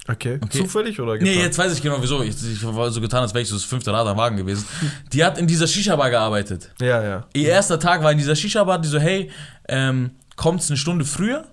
[0.08, 0.38] Okay.
[0.44, 0.58] Okay.
[0.60, 1.42] Zufällig oder Nee, geplant?
[1.44, 2.22] jetzt weiß ich genau wieso.
[2.24, 4.66] Ich, ich war so getan, als wäre ich so das fünfte Rad am Wagen gewesen.
[5.14, 6.72] Die hat in dieser Shisha-Bar gearbeitet.
[6.82, 7.26] Ja, ja.
[7.34, 9.32] Ihr erster Tag war in dieser Shisha-Bar, die so, hey,
[9.70, 11.46] ähm, kommt's eine Stunde früher,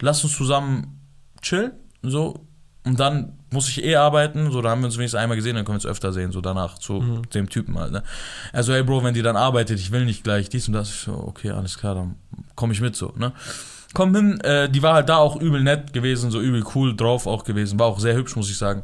[0.00, 0.98] lass uns zusammen
[1.40, 1.72] chillen,
[2.02, 2.46] so,
[2.84, 5.64] und dann muss ich eh arbeiten, so, da haben wir uns wenigstens einmal gesehen, dann
[5.64, 8.02] können wir uns öfter sehen, so danach, zu dem Typen halt, ne.
[8.52, 10.96] Also, hey Bro, wenn die dann arbeitet, ich will nicht gleich dies und das, ich
[11.02, 12.16] so, okay, alles klar, dann
[12.56, 13.32] komme ich mit, so, ne.
[13.94, 17.26] Komm hin, äh, die war halt da auch übel nett gewesen, so übel cool drauf
[17.26, 18.82] auch gewesen, war auch sehr hübsch, muss ich sagen.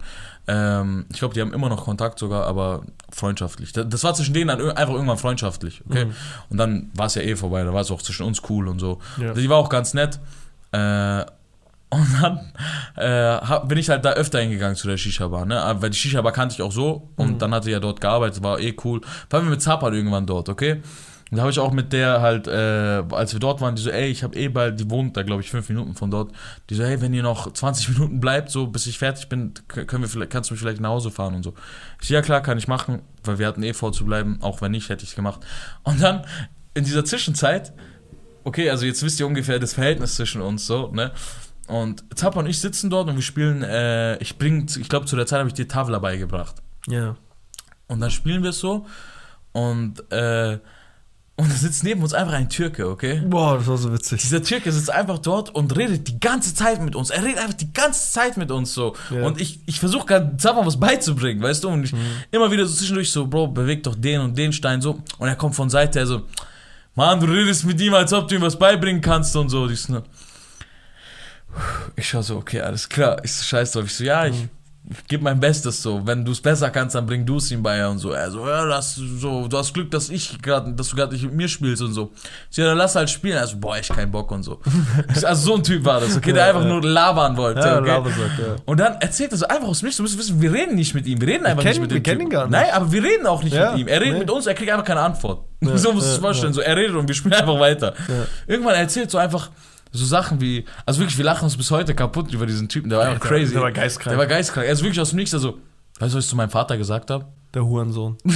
[0.48, 2.82] Ähm, ich glaube, die haben immer noch Kontakt sogar, aber
[3.12, 3.72] freundschaftlich.
[3.72, 6.06] Das, das war zwischen denen dann einfach irgendwann freundschaftlich, okay?
[6.06, 6.12] Mhm.
[6.48, 8.78] Und dann war es ja eh vorbei, da war es auch zwischen uns cool und
[8.78, 8.98] so.
[9.20, 9.34] Ja.
[9.34, 10.18] Die war auch ganz nett.
[10.72, 11.24] Äh,
[11.92, 12.52] Und dann
[12.96, 13.08] äh,
[13.44, 15.60] hab, bin ich halt da öfter hingegangen zu der Shisha-Bar, ne?
[15.60, 17.38] Aber Weil die Shisha-Bar kannte ich auch so und Mhm.
[17.38, 19.00] dann hatte ich ja dort gearbeitet, war eh cool.
[19.28, 20.82] Waren wir mit Zapan irgendwann dort, okay?
[21.30, 23.90] Und da habe ich auch mit der halt, äh, als wir dort waren, die so,
[23.90, 26.32] ey, ich habe eh bald, die wohnt da, glaube ich, fünf Minuten von dort.
[26.68, 30.02] Die so, hey, wenn ihr noch 20 Minuten bleibt, so bis ich fertig bin, können
[30.02, 31.54] wir vielleicht, kannst du mich vielleicht nach Hause fahren und so.
[32.00, 34.60] Ich so, ja klar, kann ich machen, weil wir hatten eh vor zu bleiben, auch
[34.60, 35.40] wenn nicht, hätte ich es gemacht.
[35.84, 36.26] Und dann
[36.74, 37.72] in dieser Zwischenzeit,
[38.42, 41.12] okay, also jetzt wisst ihr ungefähr das Verhältnis zwischen uns so, ne?
[41.68, 45.14] Und Zappa und ich sitzen dort und wir spielen, äh, ich bring, ich glaube zu
[45.14, 46.56] der Zeit habe ich dir Tavla beigebracht.
[46.88, 47.16] Ja.
[47.86, 48.86] Und dann spielen wir es so
[49.52, 50.58] und, äh,
[51.40, 53.22] und da sitzt neben uns einfach ein Türke, okay?
[53.24, 54.20] Boah, das war so witzig.
[54.20, 57.08] Dieser Türke sitzt einfach dort und redet die ganze Zeit mit uns.
[57.08, 58.94] Er redet einfach die ganze Zeit mit uns so.
[59.10, 59.22] Ja.
[59.22, 61.70] Und ich, ich versuche gerade was beizubringen, weißt du?
[61.70, 61.94] Und ich
[62.30, 65.02] immer wieder so zwischendurch so, Bro, beweg doch den und den Stein so.
[65.16, 66.22] Und er kommt von Seite her so,
[66.94, 69.66] Mann, du redest mit ihm, als ob du ihm was beibringen kannst und so.
[69.66, 70.02] Ich, so, ne.
[71.96, 73.16] ich schau so, okay, alles klar.
[73.24, 73.86] Ich so, scheiß drauf.
[73.86, 74.48] Ich so, ja, ich, ich
[75.08, 76.00] gebe mein Bestes so.
[76.04, 78.10] Wenn du es besser kannst, dann bring du es ihm bei und so.
[78.10, 81.24] Er so, ja, das, so, du hast Glück, dass ich gerade, dass du gerade nicht
[81.24, 82.10] mit mir spielst und so.
[82.50, 83.38] Ich so, ja, dann lass halt spielen.
[83.38, 84.60] Also, boah, ich keinen Bock und so.
[85.24, 86.68] Also so ein Typ war das, okay, der Ja, einfach ja.
[86.68, 87.60] nur labern wollte.
[87.60, 87.88] Ja, okay?
[87.88, 88.56] Labersack, ja.
[88.64, 91.06] Und dann erzählt er so einfach aus Nichts, du musst wissen, wir reden nicht mit
[91.06, 92.52] ihm, wir reden einfach kennen- nicht mit wir dem kennen ihn gar nicht.
[92.52, 93.88] Nein, aber wir reden auch nicht mit ihm.
[93.88, 94.18] Er redet nee.
[94.20, 95.44] mit uns, er kriegt einfach keine Antwort.
[95.74, 97.92] So musst du es vorstellen, so er redet und wir spielen einfach weiter.
[98.46, 99.50] Irgendwann erzählt so einfach
[99.92, 102.98] so Sachen wie, also wirklich, wir lachen uns bis heute kaputt über diesen Typen, der
[102.98, 103.52] war einfach crazy.
[103.52, 104.12] Der war geistkrank.
[104.12, 104.66] Der war geistkrank.
[104.66, 105.58] Er ist wirklich aus dem Nichts, also,
[105.98, 107.26] weißt du, was ich zu meinem Vater gesagt habe?
[107.54, 108.16] der Hurensohn.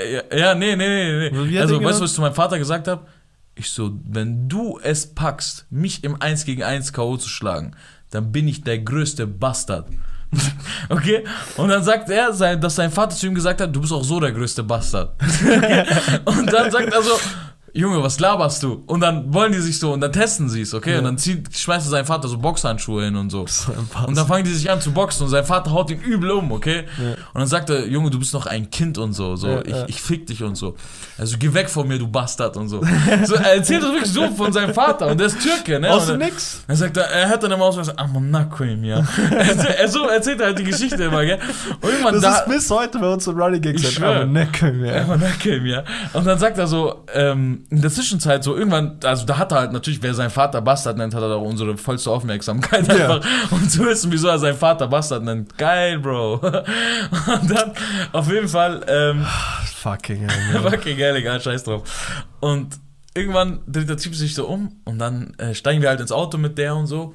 [0.00, 1.58] Ja, ja, nee, nee, nee, nee.
[1.60, 3.06] Also, weißt du, was ich zu meinem Vater gesagt habe?
[3.54, 7.18] Ich so, wenn du es packst, mich im 1 gegen 1 K.O.
[7.18, 7.72] zu schlagen,
[8.08, 9.90] dann bin ich der größte Bastard.
[10.88, 11.22] okay?
[11.58, 14.20] Und dann sagt er, dass sein Vater zu ihm gesagt hat, du bist auch so
[14.20, 15.12] der größte Bastard.
[15.42, 15.84] okay?
[16.24, 17.12] Und dann sagt er so,
[17.72, 18.82] Junge, was laberst du?
[18.86, 20.92] Und dann wollen die sich so, und dann testen sie es, okay?
[20.92, 20.98] Ja.
[20.98, 23.46] Und dann zieht, schmeißt sein Vater so Boxhandschuhe hin und so.
[24.06, 26.50] Und dann fangen die sich an zu boxen und sein Vater haut ihn übel um,
[26.50, 26.84] okay?
[26.98, 27.10] Ja.
[27.10, 29.76] Und dann sagt er, Junge, du bist noch ein Kind und so, so, Ja, ich,
[29.88, 30.74] ich fick dich und so.
[31.16, 32.82] Also geh weg von mir, du Bastard und so.
[33.24, 35.90] so er erzählt das wirklich so von seinem Vater und der ist Türke, ne?
[35.90, 36.64] Aus und dem er, Nix.
[36.66, 39.06] er sagt, er hört dann immer aus, so, Amonakoim, ja.
[39.78, 41.38] er, so erzählt er halt die Geschichte immer, gell?
[41.80, 43.76] Und irgendwann Das da, ist bis heute bei uns ein Running Gag.
[44.02, 45.02] Aber Necke, ja.
[45.02, 45.84] Amonakoim, ja.
[46.12, 49.58] Und dann sagt er so, ähm, in der Zwischenzeit so, irgendwann, also da hat er
[49.58, 52.94] halt natürlich, wer seinen Vater Bastard nennt, hat er auch unsere vollste Aufmerksamkeit Ja.
[53.16, 55.56] einfach, um zu wissen, wieso er seinen Vater Bastard nennt.
[55.58, 56.34] Geil, Bro.
[56.34, 57.72] Und dann,
[58.12, 59.26] auf jeden Fall, ähm,
[59.76, 60.60] Fucking hell.
[60.70, 61.82] Fucking geil, egal, scheiß drauf.
[62.40, 62.78] Und
[63.14, 66.38] irgendwann dreht der Typ sich so um und dann äh, steigen wir halt ins Auto
[66.38, 67.14] mit der und so.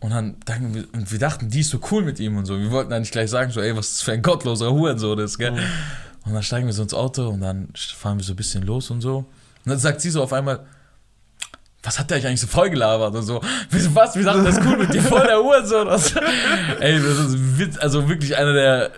[0.00, 2.58] Und dann denken wir, und wir dachten, die ist so cool mit ihm und so.
[2.58, 5.54] Wir wollten eigentlich gleich sagen, so, ey, was ist für ein gottloser Hurensohn ist, gell?
[6.24, 8.90] Und dann steigen wir so ins Auto und dann fahren wir so ein bisschen los
[8.90, 9.24] und so.
[9.66, 10.60] Und dann sagt sie so auf einmal,
[11.82, 13.40] was hat der eigentlich so voll gelabert und so?
[13.92, 14.16] Was?
[14.16, 15.86] Wir dachten, das cool mit dir, voll der Hurensohn.
[15.88, 16.18] Und so.
[16.80, 18.90] Ey, das ist witz, also wirklich einer der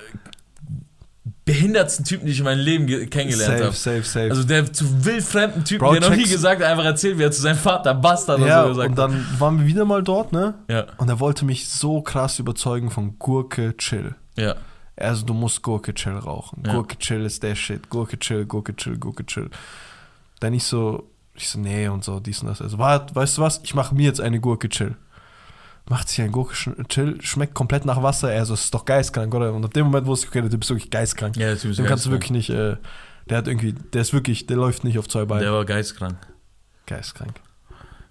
[1.45, 3.75] behindertsten Typen, die ich in meinem Leben ge- kennengelernt Safe, habe.
[3.77, 4.31] safe, safe.
[4.31, 7.31] Also der zu wildfremden Typen, Bro, der noch nie gesagt hat, einfach erzählt, wie er
[7.31, 10.55] zu seinem Vater Bastard ja, so gesagt und dann waren wir wieder mal dort, ne?
[10.69, 14.15] Ja, Und er wollte mich so krass überzeugen von Gurke Chill.
[14.37, 14.57] ja.
[15.01, 16.65] Also du musst Gurke Chill rauchen.
[16.67, 16.73] Ja.
[16.73, 17.89] Gurke Chill ist der Shit.
[17.89, 19.49] Gurke Chill, Gurke Chill, Gurke Chill.
[20.41, 22.61] Dann ich so, ich so, nee und so, dies und das.
[22.63, 23.61] Also, wart, weißt du was?
[23.65, 24.97] Ich mache mir jetzt eine Gurke Chill.
[25.89, 26.55] Macht sich ein Gurke
[26.89, 28.33] Chill, schmeckt komplett nach Wasser.
[28.33, 29.53] Er so, ist doch geistkrank, oder?
[29.55, 31.37] Und ab dem Moment wusste ich, okay, der Typ ist wirklich geistkrank.
[31.37, 32.31] Ja, der Typ ist Dem kannst du geistkrank.
[32.31, 32.77] wirklich nicht, äh,
[33.29, 35.43] der hat irgendwie, der ist wirklich, der läuft nicht auf zwei Beinen.
[35.43, 36.17] Der war geistkrank.
[36.87, 37.41] Geistkrank.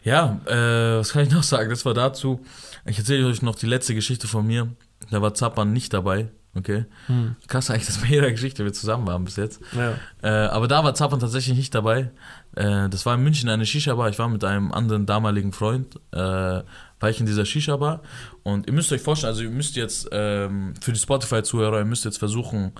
[0.03, 1.69] Ja, äh, was kann ich noch sagen?
[1.69, 2.39] Das war dazu.
[2.85, 4.69] Ich erzähle euch noch die letzte Geschichte von mir.
[5.11, 6.29] Da war Zappan nicht dabei.
[6.57, 6.85] Okay.
[7.05, 7.35] Hm.
[7.47, 9.61] Krass eigentlich, dass bei jeder Geschichte wir zusammen waren bis jetzt.
[9.73, 9.93] Ja.
[10.23, 12.11] Äh, aber da war Zappan tatsächlich nicht dabei.
[12.55, 14.09] Äh, das war in München eine Shisha-Bar.
[14.09, 18.01] Ich war mit einem anderen damaligen Freund, äh, war ich in dieser Shisha-Bar.
[18.43, 22.05] Und ihr müsst euch vorstellen, also ihr müsst jetzt ähm, für die Spotify-Zuhörer, ihr müsst
[22.05, 22.71] jetzt versuchen,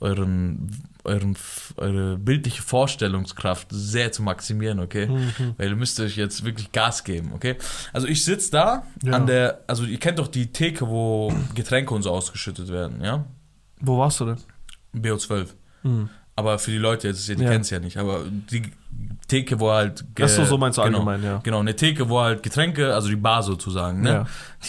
[0.00, 1.36] euren, euren,
[1.76, 5.06] eure bildliche Vorstellungskraft sehr zu maximieren, okay?
[5.06, 5.54] Mhm.
[5.56, 7.56] Weil ihr müsst euch jetzt wirklich Gas geben, okay?
[7.92, 9.12] Also ich sitze da Ja.
[9.12, 13.24] an der, also ihr kennt doch die Theke, wo Getränke und so ausgeschüttet werden, ja?
[13.80, 14.36] Wo warst du denn?
[14.94, 15.48] BO12.
[15.82, 16.08] Hm.
[16.36, 17.50] Aber für die Leute jetzt, die Ja.
[17.50, 18.20] kennen es ja nicht, aber
[18.50, 18.62] die
[19.28, 20.04] Theke, wo halt.
[20.14, 21.40] ge- Ach so, so meinst du genau, allgemein, ja.
[21.42, 24.10] Genau, eine Theke, wo halt Getränke, also die Bar sozusagen, ne?
[24.10, 24.26] Ja.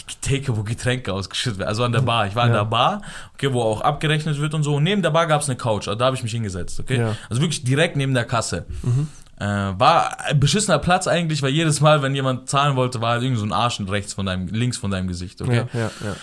[0.10, 1.70] Die Theke, wo Getränke ausgeschüttet werden.
[1.70, 2.28] Also an der Bar.
[2.28, 2.60] Ich war in Ja.
[2.60, 3.02] der Bar,
[3.34, 4.76] okay, wo auch abgerechnet wird und so.
[4.76, 7.00] Und neben der Bar gab es eine Couch, also da habe ich mich hingesetzt, okay?
[7.00, 7.16] Ja.
[7.30, 8.66] Also wirklich direkt neben der Kasse.
[8.84, 9.08] Mhm.
[9.40, 13.24] Äh, war ein beschissener Platz eigentlich, weil jedes Mal, wenn jemand zahlen wollte, war halt
[13.24, 15.66] irgend so ein Arsch rechts von deinem, links von deinem Gesicht, okay?
[15.74, 16.16] Ja, ja, ja.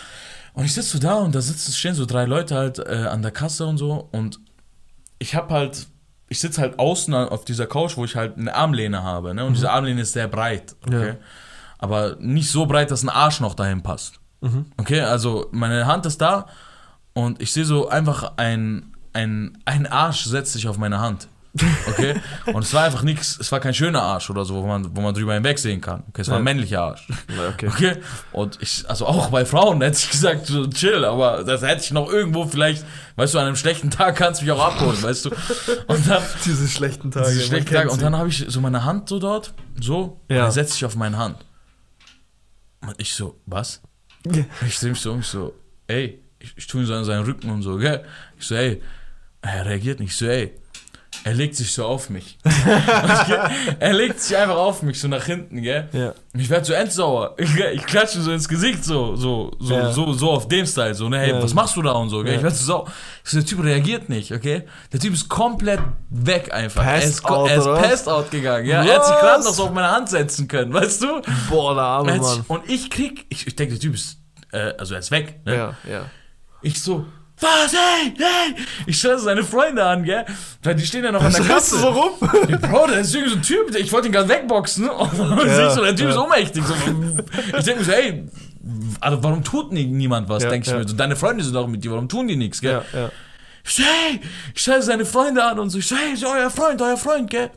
[0.53, 3.23] Und ich sitze so da und da sitzen, stehen so drei Leute halt äh, an
[3.23, 4.39] der Kasse und so und
[5.19, 5.87] ich habe halt,
[6.29, 9.45] ich sitze halt außen auf dieser Couch, wo ich halt eine Armlehne habe, ne?
[9.45, 11.09] Und diese Armlehne ist sehr breit, okay?
[11.09, 11.15] Ja.
[11.79, 14.21] aber nicht so breit, dass ein Arsch noch dahin passt.
[14.41, 14.67] Mhm.
[14.77, 16.47] Okay, also meine Hand ist da
[17.15, 21.29] und ich sehe so einfach ein, ein, ein Arsch setzt sich auf meine Hand.
[21.89, 22.15] Okay?
[22.53, 25.01] Und es war einfach nichts, es war kein schöner Arsch oder so, wo man, wo
[25.01, 26.05] man drüber hinwegsehen kann.
[26.09, 27.07] Okay, es war ein männlicher Arsch.
[27.55, 27.69] Okay.
[27.69, 27.97] Okay?
[28.33, 31.91] Und ich, also auch bei Frauen hätte ich gesagt, so chill, aber das hätte ich
[31.91, 32.85] noch irgendwo vielleicht,
[33.17, 35.31] weißt du, an einem schlechten Tag kannst du mich auch abholen, weißt du?
[35.87, 37.29] Und dann, Diese schlechten Tage.
[37.29, 40.37] diese schlechten Tage, und dann habe ich so meine Hand so dort, so, Ja.
[40.39, 41.37] und er setzt sich auf meine Hand.
[42.83, 43.81] Und ich so, was?
[44.27, 44.45] Ja.
[44.67, 45.55] Ich drehe mich so um, ich so,
[45.89, 48.05] ey, ich, ich tue ihn so an seinen Rücken und so, gell?
[48.39, 48.81] Ich so, ey,
[49.43, 50.53] er reagiert nicht, ich so, ey,
[51.25, 52.39] er legt sich so auf mich.
[53.81, 55.89] Er legt sich einfach auf mich, so nach hinten, gell?
[55.93, 56.13] Ja.
[56.35, 57.35] Ich werde so endsauer.
[57.39, 59.93] Ich, ich klatsche so ins Gesicht, so, so, so, Ja.
[59.93, 61.43] so, so auf dem Style, so, ne, hey, Ja.
[61.43, 62.33] was machst du da und so, gell?
[62.33, 62.37] Ja.
[62.39, 62.87] Ich werde so sauer.
[63.25, 64.65] So, der Typ reagiert nicht, okay?
[64.93, 65.81] Der Typ ist komplett
[66.11, 66.85] weg einfach.
[66.85, 68.85] er Passed ist, out, er ist passed out gegangen, ja?
[68.85, 69.21] Er hat sich Was?
[69.21, 71.21] gerade noch so auf meine Hand setzen können, weißt du?
[71.51, 72.45] Boah, der Er arme Mann.
[72.49, 74.19] Und ich krieg, ich, ich denke, der Typ ist,
[74.53, 75.55] äh, also er ist weg, ne?
[75.55, 76.05] Ja, ja.
[76.63, 77.07] Ich so,
[77.41, 78.55] was, hey, hey!
[78.87, 80.25] Ich schaue seine Freunde an, gell?
[80.63, 81.77] Weil die stehen ja noch an der Kasse.
[81.77, 82.13] du so rum?
[82.49, 85.71] Ey, Bro, da ist irgendwie so ein Typ, ich wollte ihn gerade wegboxen und Ja,
[85.71, 86.11] so, der Typ ja.
[86.11, 86.65] ist ohnmächtig.
[86.65, 86.75] So,
[87.59, 88.29] ich denke mir so, ey,
[89.01, 90.79] also warum tut nie, niemand was, Ja, denke ich ja.
[90.79, 90.89] mir.
[90.89, 92.83] So, deine Freunde sind doch mit dir, warum tun die nichts, gell?
[92.93, 93.11] Ja, ja.
[93.65, 94.21] Ich so, hey,
[94.55, 97.51] ich schaue seine Freunde an und so, ich so, hey, euer Freund, euer Freund, gell?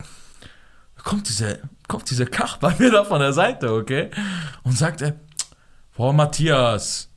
[0.96, 1.56] Da kommt dieser,
[1.88, 4.10] kommt dieser Kach bei mir da von der Seite, okay?
[4.62, 5.14] Und sagt er,
[5.96, 7.08] boah, Matthias,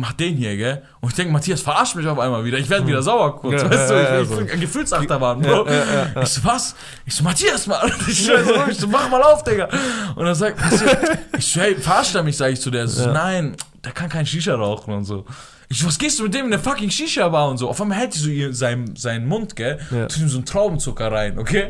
[0.00, 0.82] mach den hier, gell?
[1.00, 2.58] Und ich denke, Matthias, verarsch mich auf einmal wieder.
[2.58, 4.02] Ich werde wieder sauer kurz, Ja, weißt ja, du?
[4.14, 4.36] ja, ich so.
[4.36, 5.66] bin ein Gefühlsachterbahn, Bro.
[5.66, 6.22] Ja, ja, ja, ja.
[6.22, 6.74] Ich so, was?
[7.06, 7.82] Ich so, Matthias, mal.
[7.84, 8.32] Und ich so,
[8.68, 9.68] ich so, mach mal auf, Digga.
[10.16, 12.88] Und dann sagt Matthias, ich so, hey, verarscht er mich, sag ich zu der.
[12.88, 13.12] So, Ja.
[13.12, 15.24] nein, der kann kein Shisha rauchen und so.
[15.72, 17.68] Ich so, was gehst du mit dem in der fucking Shisha-Bar und so?
[17.68, 19.78] Auf einmal hält die so ihr, sein, seinen Mund, gell?
[19.92, 20.06] Ja.
[20.06, 21.68] Tut ihm so einen Traubenzucker rein, okay?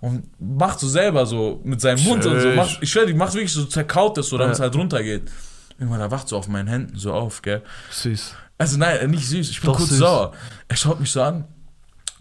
[0.00, 2.48] Und macht so selber so mit seinem Mund und so.
[2.52, 4.54] Macht, ich schwör, die macht wirklich so zerkaut das so, damit Ja.
[4.54, 5.30] es halt runtergeht.
[5.78, 7.62] Irgendwann, er wacht so auf meinen Händen so auf, gell?
[7.90, 8.34] Süß.
[8.58, 9.98] Also nein, nicht süß, ich bin Doch kurz süß.
[9.98, 10.32] sauer.
[10.68, 11.44] Er schaut mich so an.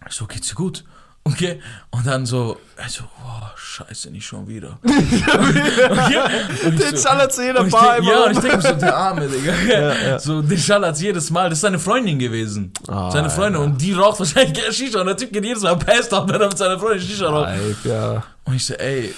[0.08, 0.84] Ich so, geht's dir gut?
[1.24, 1.62] Okay.
[1.92, 4.80] Und dann so, er so, oh, scheiße, nicht schon wieder.
[4.84, 6.72] okay.
[6.72, 8.12] Den so, schallert zu jeder Bar denk, immer.
[8.12, 9.54] ja, und ich denke mir so, der Arme, Digga.
[9.68, 10.20] Ja, ja.
[10.20, 11.50] So, den schallert jedes Mal.
[11.50, 12.72] Das ist seine Freundin gewesen.
[12.88, 13.62] Ah, seine Freundin.
[13.62, 13.68] ja.
[13.68, 15.00] Und die raucht wahrscheinlich gerne Shisha.
[15.02, 17.86] Und der Typ geht jedes Mal passed out, wenn er mit seiner Freundin Shisha raucht.
[17.86, 18.24] Ja.
[18.46, 19.14] Und ich so, ey,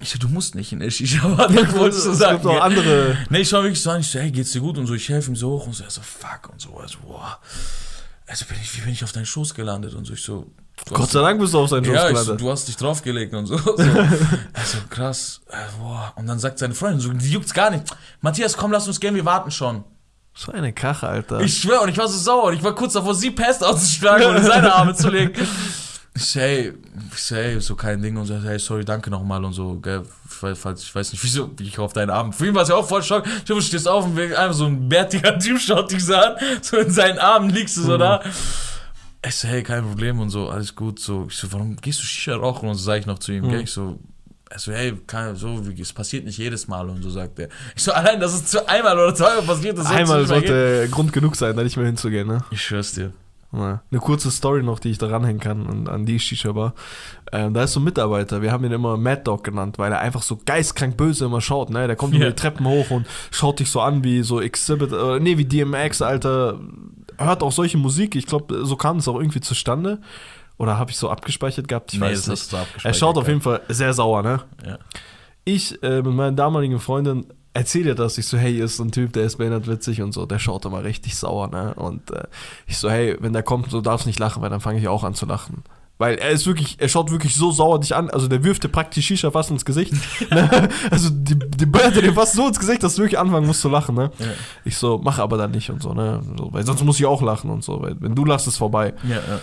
[0.00, 2.42] ich so, du musst nicht in der Shisha-Bar, das wolltest du es sagen.
[2.42, 3.16] gibt auch andere.
[3.30, 4.76] Nee, ich schau wirklich so an, ich so, hey, geht's dir gut?
[4.76, 6.98] Und so, ich helfe ihm so hoch und so, er so, fuck und so, also,
[7.06, 7.38] boah.
[8.26, 9.94] Also bin ich, wie bin ich auf deinen Schoß gelandet?
[9.94, 10.50] Und so, ich so,
[10.86, 12.40] du Gott sei Dank bist du auf seinen Schoß ja, ich so, gelandet.
[12.40, 13.56] du hast dich draufgelegt und so.
[13.58, 13.72] so.
[13.76, 16.12] also krass, äh, boah.
[16.16, 17.84] Und dann sagt seine Freundin so, die juckt's gar nicht.
[18.20, 19.84] Matthias, komm, lass uns gehen, wir warten schon.
[20.36, 21.40] So eine Krache, Alter.
[21.40, 22.44] Ich schwör, und ich war so sauer.
[22.44, 25.32] Und ich war kurz davor, sie Pest auszuschlagen und in seine Arme zu legen.
[26.16, 26.72] Ich so, hey,
[27.12, 30.02] ich so, hey, so kein Ding und so, hey, sorry, danke nochmal und so, gell,
[30.28, 32.32] falls, ich weiß nicht, wieso, wie ich auf deinen Arm.
[32.32, 33.26] Für ihn war es ja auch voll Schock.
[33.26, 36.36] Ich hoffe, du stehst auf und einfach so ein bärtiger Typ schaut dich so an,
[36.62, 38.22] so in seinen Armen liegst du so da.
[39.26, 41.26] Ich so, hey, kein Problem und so, alles gut, so.
[41.28, 43.62] Ich so, warum gehst du Shisha rauchen und so, sag ich noch zu ihm, gell,
[43.62, 43.98] ich so,
[44.50, 47.48] also, hey, kann, so, wie, es passiert nicht jedes Mal und so, sagt er.
[47.74, 51.12] Ich so, allein, dass es zu einmal oder zweimal passiert, das soll's Einmal sollte Grund
[51.12, 52.44] genug sein, da nicht mehr hinzugehen, ne?
[52.52, 53.12] Ich schwör's dir.
[53.62, 56.74] Eine kurze Story noch, die ich da ranhängen kann an, an die Shisha-Bar.
[57.32, 60.00] Ähm, da ist so ein Mitarbeiter, wir haben ihn immer Mad Dog genannt, weil er
[60.00, 61.86] einfach so geistkrank böse immer schaut, ne?
[61.86, 65.20] Der kommt über die Treppen hoch und schaut dich so an wie so Exhibit, äh,
[65.20, 66.58] nee, wie DMX, Alter.
[67.18, 70.00] Hört auch solche Musik, ich glaube, so kam es auch irgendwie zustande.
[70.56, 71.92] Oder habe ich so abgespeichert gehabt?
[71.92, 72.42] Ich Nee, weiß nicht.
[72.54, 74.40] abgespeichert Er schaut auf jeden Fall sehr sauer, ne?
[74.66, 74.78] Ja.
[75.44, 78.18] ich äh, mit meiner damaligen Freundin erzähle ihr das.
[78.18, 80.26] Ich so, hey, hier ist so ein Typ, der ist behindert witzig und so.
[80.26, 81.72] Der schaut immer richtig sauer, ne?
[81.74, 82.24] Und äh,
[82.66, 85.04] ich so, hey, wenn der kommt, so darfst nicht lachen, weil dann fange ich auch
[85.04, 85.62] an zu lachen.
[85.96, 88.10] Weil er ist wirklich, er schaut wirklich so sauer dich an.
[88.10, 89.92] Also der wirft dir praktisch Shisha fast ins Gesicht.
[90.30, 90.68] ne?
[90.90, 93.68] Also die, die ballert dir fast so ins Gesicht, dass du wirklich anfangen musst zu
[93.68, 94.10] lachen, ne?
[94.18, 94.26] Ja.
[94.64, 96.20] Ich so, mach aber dann nicht und so, ne?
[96.36, 97.80] So, weil sonst muss ich auch lachen und so.
[97.80, 98.94] Weil wenn du lachst, ist vorbei.
[99.04, 99.40] Ja, ja.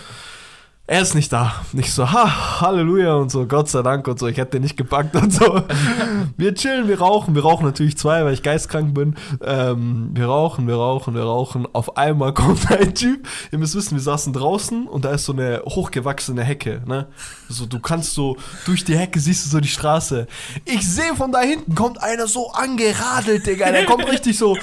[0.92, 1.54] Er ist nicht da.
[1.72, 4.76] Nicht so, ha, Halleluja und so, Gott sei Dank und so, ich hätte den nicht
[4.76, 5.62] gepackt und so.
[6.36, 9.14] Wir chillen, wir rauchen, wir rauchen natürlich zwei, weil ich geistkrank bin.
[9.42, 11.66] Ähm, wir rauchen, wir rauchen, wir rauchen.
[11.72, 15.32] Auf einmal kommt ein Typ, ihr müsst wissen, wir saßen draußen und da ist so
[15.32, 17.06] eine hochgewachsene Hecke, ne?
[17.52, 20.26] So, du kannst so, durch die Hecke siehst du so die Straße.
[20.64, 24.56] Ich sehe von da hinten kommt einer so angeradelt, Digga, der kommt richtig so.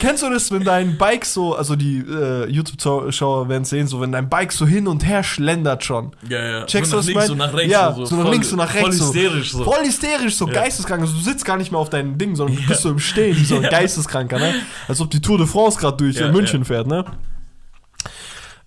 [0.00, 4.12] Kennst du das, wenn dein Bike so, also die äh, YouTube-Schauer werden sehen, so, wenn
[4.12, 6.12] dein Bike so hin und her schlendert schon.
[6.28, 6.66] Ja, ja.
[6.66, 7.38] Checkst so du, nach was links, mein?
[7.38, 7.72] nach rechts.
[7.72, 8.98] Ja, so, so nach voll- links, so nach rechts.
[8.98, 9.64] Voll hysterisch so.
[9.64, 10.52] Voll hysterisch, so Ja.
[10.54, 11.02] geisteskrank.
[11.02, 13.36] Also du sitzt gar nicht mehr auf deinem Ding, sondern du bist so im Stehen,
[13.36, 14.54] wie so ein Geisteskranker, ne?
[14.88, 16.64] Als ob die Tour de France gerade durch Ja, in München ja.
[16.66, 17.04] fährt, ne?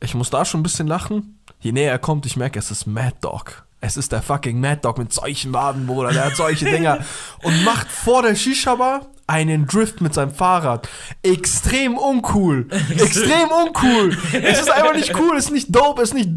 [0.01, 1.39] Ich muss da schon ein bisschen lachen.
[1.59, 3.64] Je näher er kommt, ich merke, es ist Mad Dog.
[3.85, 6.99] Es ist der fucking Mad Dog mit solchen Waden, Bruder, der hat solche Dinger.
[7.43, 10.89] Und macht vor der Shisha-Bar einen Drift mit seinem Fahrrad.
[11.21, 12.67] Extrem uncool.
[12.89, 14.17] Extrem uncool.
[14.33, 16.29] Es ist einfach nicht cool, es ist nicht dope, es ist nicht,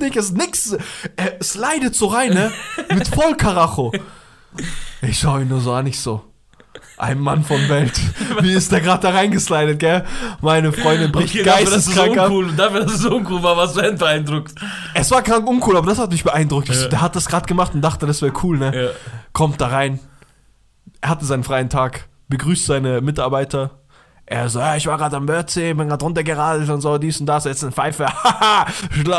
[0.00, 0.76] nicht, es ist nix.
[1.16, 2.52] Er slidet so rein, ne?
[2.94, 3.92] Mit Vollkaracho.
[5.02, 6.24] Ich schau ihn nur so an, ich so.
[6.96, 7.92] Ein Mann von Welt.
[8.40, 10.04] Wie ist der gerade da reingeslidet, gell?
[10.40, 12.26] Meine Freundin bricht Okay, dafür, geisteskrank ab.
[12.30, 14.54] uncool, dafür, dass es so uncool war, was du beeindruckt.
[14.94, 16.68] Es war krank uncool, aber das hat mich beeindruckt.
[16.68, 16.88] Ich, Ja.
[16.88, 18.72] Der hat das gerade gemacht und dachte, das wäre cool, ne?
[18.84, 18.88] Ja.
[19.32, 20.00] Kommt da rein.
[21.00, 23.77] Er hatte seinen freien Tag, begrüßt seine Mitarbeiter.
[24.30, 27.24] Er so, ja, ich war gerade am Wörthsee, bin gerade runtergeradelt und so, dies und
[27.24, 28.06] das, jetzt eine Pfeife.
[28.24, 28.66] Haha,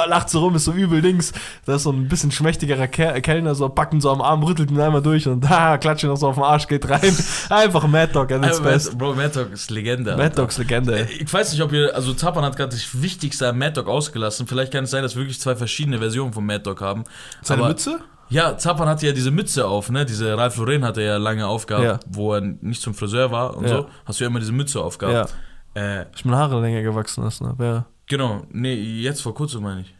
[0.05, 1.33] lacht so rum, ist so übel Dings.
[1.65, 4.79] Da ist so ein bisschen schmächtigerer Ke Kellner, so packen so am Arm, rüttelt ihn
[4.79, 7.15] einmal durch und da klatscht ihn noch so auf den Arsch, geht rein.
[7.49, 8.95] Einfach Mad Dog at its best.
[8.99, 10.15] Bro, Mad Dog ist Legende.
[10.15, 10.99] Mad Dogs Legende.
[10.99, 11.07] ey.
[11.23, 14.45] Ich weiß nicht, ob ihr, also Zapan hat gerade das Wichtigste am Mad Dog ausgelassen.
[14.45, 17.03] Vielleicht kann es sein, dass wir wirklich zwei verschiedene Versionen von Mad Dog haben.
[17.41, 17.99] Seine Aber- Mütze?
[18.29, 20.05] Ja, Zapan hatte ja diese Mütze auf, ne?
[20.05, 21.99] Diese Ralph Lauren hatte ja lange aufgehabt, Ja.
[22.07, 23.69] wo er nicht zum Friseur war und Ja.
[23.77, 23.87] so.
[24.05, 25.33] Hast du ja immer diese Mütze aufgehabt.
[25.75, 27.53] Äh, Ich bin Haare länger gewachsen ist, ne?
[27.57, 27.85] Wer?
[28.07, 29.93] genau, nee, jetzt vor kurzem meine ich.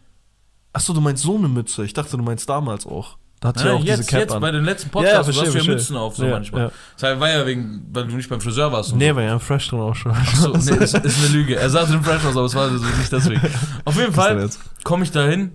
[0.74, 1.84] Achso, du meinst so eine Mütze.
[1.84, 3.18] Ich dachte, du meinst damals auch.
[3.40, 4.42] Da hat ja Ja, auch jetzt, diese Cap jetzt an.
[4.42, 5.76] bei den letzten Ja, Podcasts, ja, du verstehe, hast ja verstehe.
[5.76, 6.62] Mützen auf, so Ja, manchmal.
[6.64, 6.72] ja.
[7.00, 8.94] Das war ja wegen, weil du nicht beim Friseur warst.
[8.96, 9.16] Nee, so.
[9.16, 10.14] war ja fresh drin auch schon.
[10.36, 11.56] So, nee, ist, ist eine Lüge.
[11.56, 13.42] Er sah drin fresh aus, aber es war so nicht deswegen.
[13.86, 14.50] Auf jeden Fall
[14.84, 15.52] komme ich da hin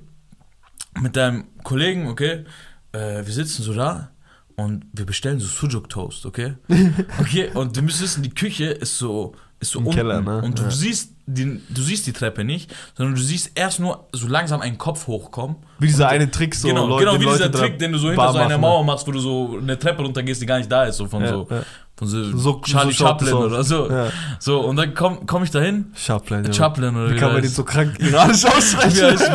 [1.01, 2.45] mit deinem Kollegen, okay?
[2.93, 4.11] Äh, wir sitzen so da
[4.57, 6.55] und wir bestellen so Sujuk Toast, okay?
[7.21, 10.43] Okay, und du müsst wissen, die Küche ist so ist so Im unten Keller, ne?
[10.43, 10.71] und du Ja.
[10.71, 14.77] siehst die, du siehst die Treppe nicht, sondern du siehst erst nur so langsam einen
[14.77, 15.57] Kopf hochkommen.
[15.79, 16.69] Wie dieser eine Trick so.
[16.69, 18.85] genau, Leute, genau wie Leute dieser da Trick, den du so hinter so einer Mauer
[18.85, 21.29] machst, wo du so eine Treppe runtergehst, die gar nicht da ist, so von Ja,
[21.29, 21.63] so ja.
[21.97, 23.89] Von so, So- Charlie so Chaplin oder so.
[23.91, 24.11] Ja.
[24.41, 26.53] So und dann komm, komm ich da hin Chaplin, ja.
[26.53, 29.05] Chaplin oder Wie wie kann man den so krank iranisch wie, aussprechen?
[29.05, 29.33] heißt,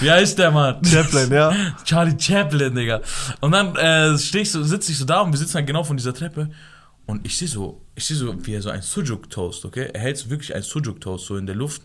[0.00, 0.84] wie, wie heißt der Mann?
[0.84, 1.54] Chaplin, ja.
[1.84, 3.00] Charlie Chaplin, Digga.
[3.40, 5.84] Und dann äh, steh ich so, sitze ich so da und wir sitzen dann genau
[5.84, 6.50] von dieser Treppe.
[7.06, 9.90] Und ich sehe so, ich sehe so, wie er so ein Sujuk Toast, okay?
[9.92, 11.82] Er hält so wirklich ein Sujuk Toast so in der Luft.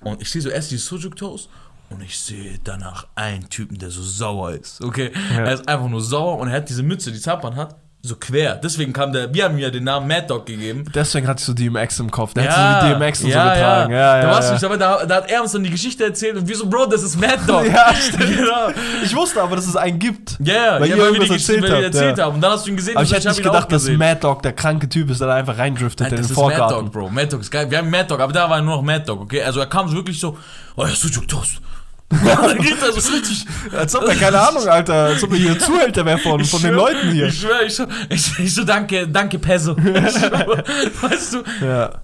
[0.00, 1.48] Und ich sehe so erst dieses Sujuk Toast
[1.90, 5.10] und ich sehe danach einen Typen, der so sauer ist, okay?
[5.30, 5.44] Ja.
[5.44, 8.54] Er ist einfach nur sauer und er hat diese Mütze, die Zapan hat, so quer.
[8.54, 10.84] Deswegen kam der, wir haben ihm ja den Namen Mad Dog gegeben.
[10.94, 12.32] Deswegen hatte ich so DMX im Kopf.
[12.34, 13.92] Der hat so wie DMX und so getragen.
[13.92, 14.54] Ja, Ja, ja, da, warst du ja.
[14.54, 16.86] nicht, aber da, da hat er uns dann die Geschichte erzählt und wir so, Bro,
[16.86, 17.66] das ist Mad Dog.
[17.68, 18.36] Ja, stimmt.
[18.36, 18.68] genau.
[19.04, 20.36] Ich wusste aber, dass es einen gibt.
[20.40, 22.24] Ja, ja, Weil ja, weil wir die Geschichte weil wir erzählt erzählt ja.
[22.24, 22.34] haben.
[22.36, 23.88] Und dann hast du ihn gesehen Aber ich hätte nicht gedacht, dass.
[23.88, 26.84] Mad Dog der kranke Typ ist, der da einfach reindriftet in den ist Mad Vorgarten.
[26.84, 27.10] Dog, Bro.
[27.10, 27.70] Mad Dog ist geil.
[27.70, 29.42] Wir haben Mad Dog, aber da war nur noch Mad Dog, okay?
[29.42, 30.38] Also er kam so wirklich so,
[30.76, 31.60] oh ja, Sujuk Toast.
[32.10, 33.44] Geht er so richtig.
[33.76, 36.70] Als ob er, keine Ahnung, Alter, als ob er hier Zuhälter wäre von, von den
[36.72, 37.26] schwör- Leuten hier.
[37.26, 39.74] Ich schwör, ich so, ich, ich so danke, danke Peso.
[39.78, 40.64] Schwör,
[41.02, 41.42] weißt du?
[41.64, 42.02] Ja.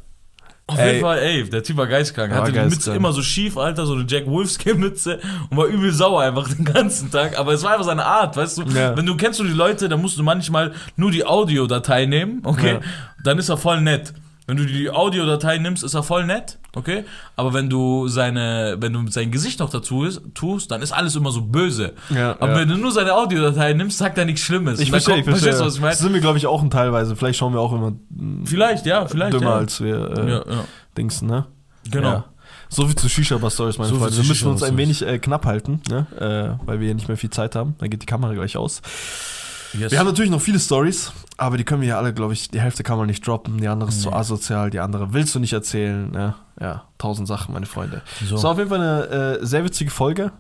[0.67, 0.93] Auf Ey.
[0.93, 2.33] jeden Fall, ey, der Typ war geistkrank.
[2.33, 2.59] Hatte die.
[2.59, 6.65] Mütze immer so schief, Alter, so eine Jack Wolfskin-Mütze und war übel sauer einfach den
[6.65, 7.39] ganzen Tag.
[7.39, 8.63] Aber es war einfach seine Art, weißt du?
[8.75, 8.97] Ja.
[8.97, 12.75] Wenn du kennst du die Leute, dann musst du manchmal nur die Audiodatei nehmen, okay?
[12.75, 12.81] Ja.
[13.23, 14.15] Dann ist er voll nett.
[14.47, 17.05] Wenn du die Audiodatei nimmst, ist er voll nett, okay?
[17.35, 21.17] Aber wenn du seine, wenn du sein Gesicht noch dazu ist, tust, dann ist alles
[21.17, 21.95] immer so böse.
[22.15, 22.59] Ja, Aber ja.
[22.59, 24.81] wenn du nur seine Audiodatei nimmst, sagt er nichts Schlimmes.
[24.81, 25.53] Ich verstehe, ich kommt- verstehe.
[25.55, 25.97] Verstehst du, was ich Das meine?
[25.97, 27.17] sind wir, glaube ich, auch ein teilweise.
[27.17, 29.33] Vielleicht schauen wir auch immer mm, Vielleicht, ja, vielleicht.
[29.33, 29.57] dümmer, ja.
[29.57, 30.55] als wir äh.
[30.99, 31.47] Dingsen, ne?
[31.91, 32.25] Genau.
[32.69, 34.17] So viel zu Shisha-Bar-Stories, meine So Freunde.
[34.17, 36.07] Wir müssen uns ein wenig äh, knapp halten, ne?
[36.61, 37.77] äh, weil wir hier nicht mehr viel Zeit haben.
[37.79, 38.83] Dann geht die Kamera gleich aus.
[39.79, 39.91] Yes.
[39.93, 42.61] Wir haben natürlich noch viele Stories, aber die können wir ja alle, glaube ich, die
[42.61, 44.15] Hälfte kann man nicht droppen, die andere ist zu Nee.
[44.17, 46.11] asozial, die andere willst du nicht erzählen.
[46.11, 46.35] Ne?
[46.61, 48.03] Ja, tausend Sachen, meine Freunde.
[48.27, 48.37] so.
[48.37, 50.31] So, auf jeden Fall eine äh, sehr witzige Folge.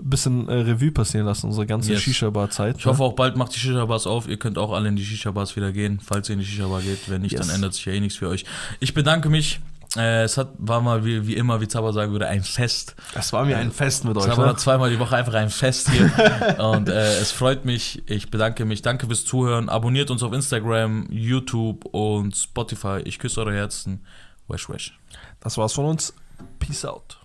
[0.00, 2.02] Bisschen äh, Revue passieren lassen, unsere ganze Yes.
[2.02, 2.76] Shisha-Bar-Zeit.
[2.78, 4.28] Ich hoffe auch bald macht die Shisha-Bars auf.
[4.28, 7.08] Ihr könnt auch alle in die Shisha-Bars wieder gehen, falls ihr in die Shisha-Bar geht.
[7.10, 7.46] Wenn nicht, Yes.
[7.46, 8.44] dann ändert sich ja eh nichts für euch.
[8.78, 9.58] Ich bedanke mich.
[9.98, 12.94] Äh, es hat, war mal wie, wie immer, wie Zaba sagen würde, ein Fest.
[13.14, 14.24] Es war mir ein Fest mit euch.
[14.24, 14.56] Zaba Ne?
[14.56, 16.10] zweimal die Woche einfach ein Fest hier.
[16.58, 18.02] Und äh, es freut mich.
[18.06, 18.82] Ich bedanke mich.
[18.82, 19.68] Danke fürs Zuhören.
[19.68, 23.00] Abonniert uns auf Instagram, YouTube und Spotify.
[23.04, 24.04] Ich küsse eure Herzen.
[24.46, 24.98] Wesh, wesh.
[25.40, 26.14] Das war's von uns.
[26.58, 27.17] Peace out.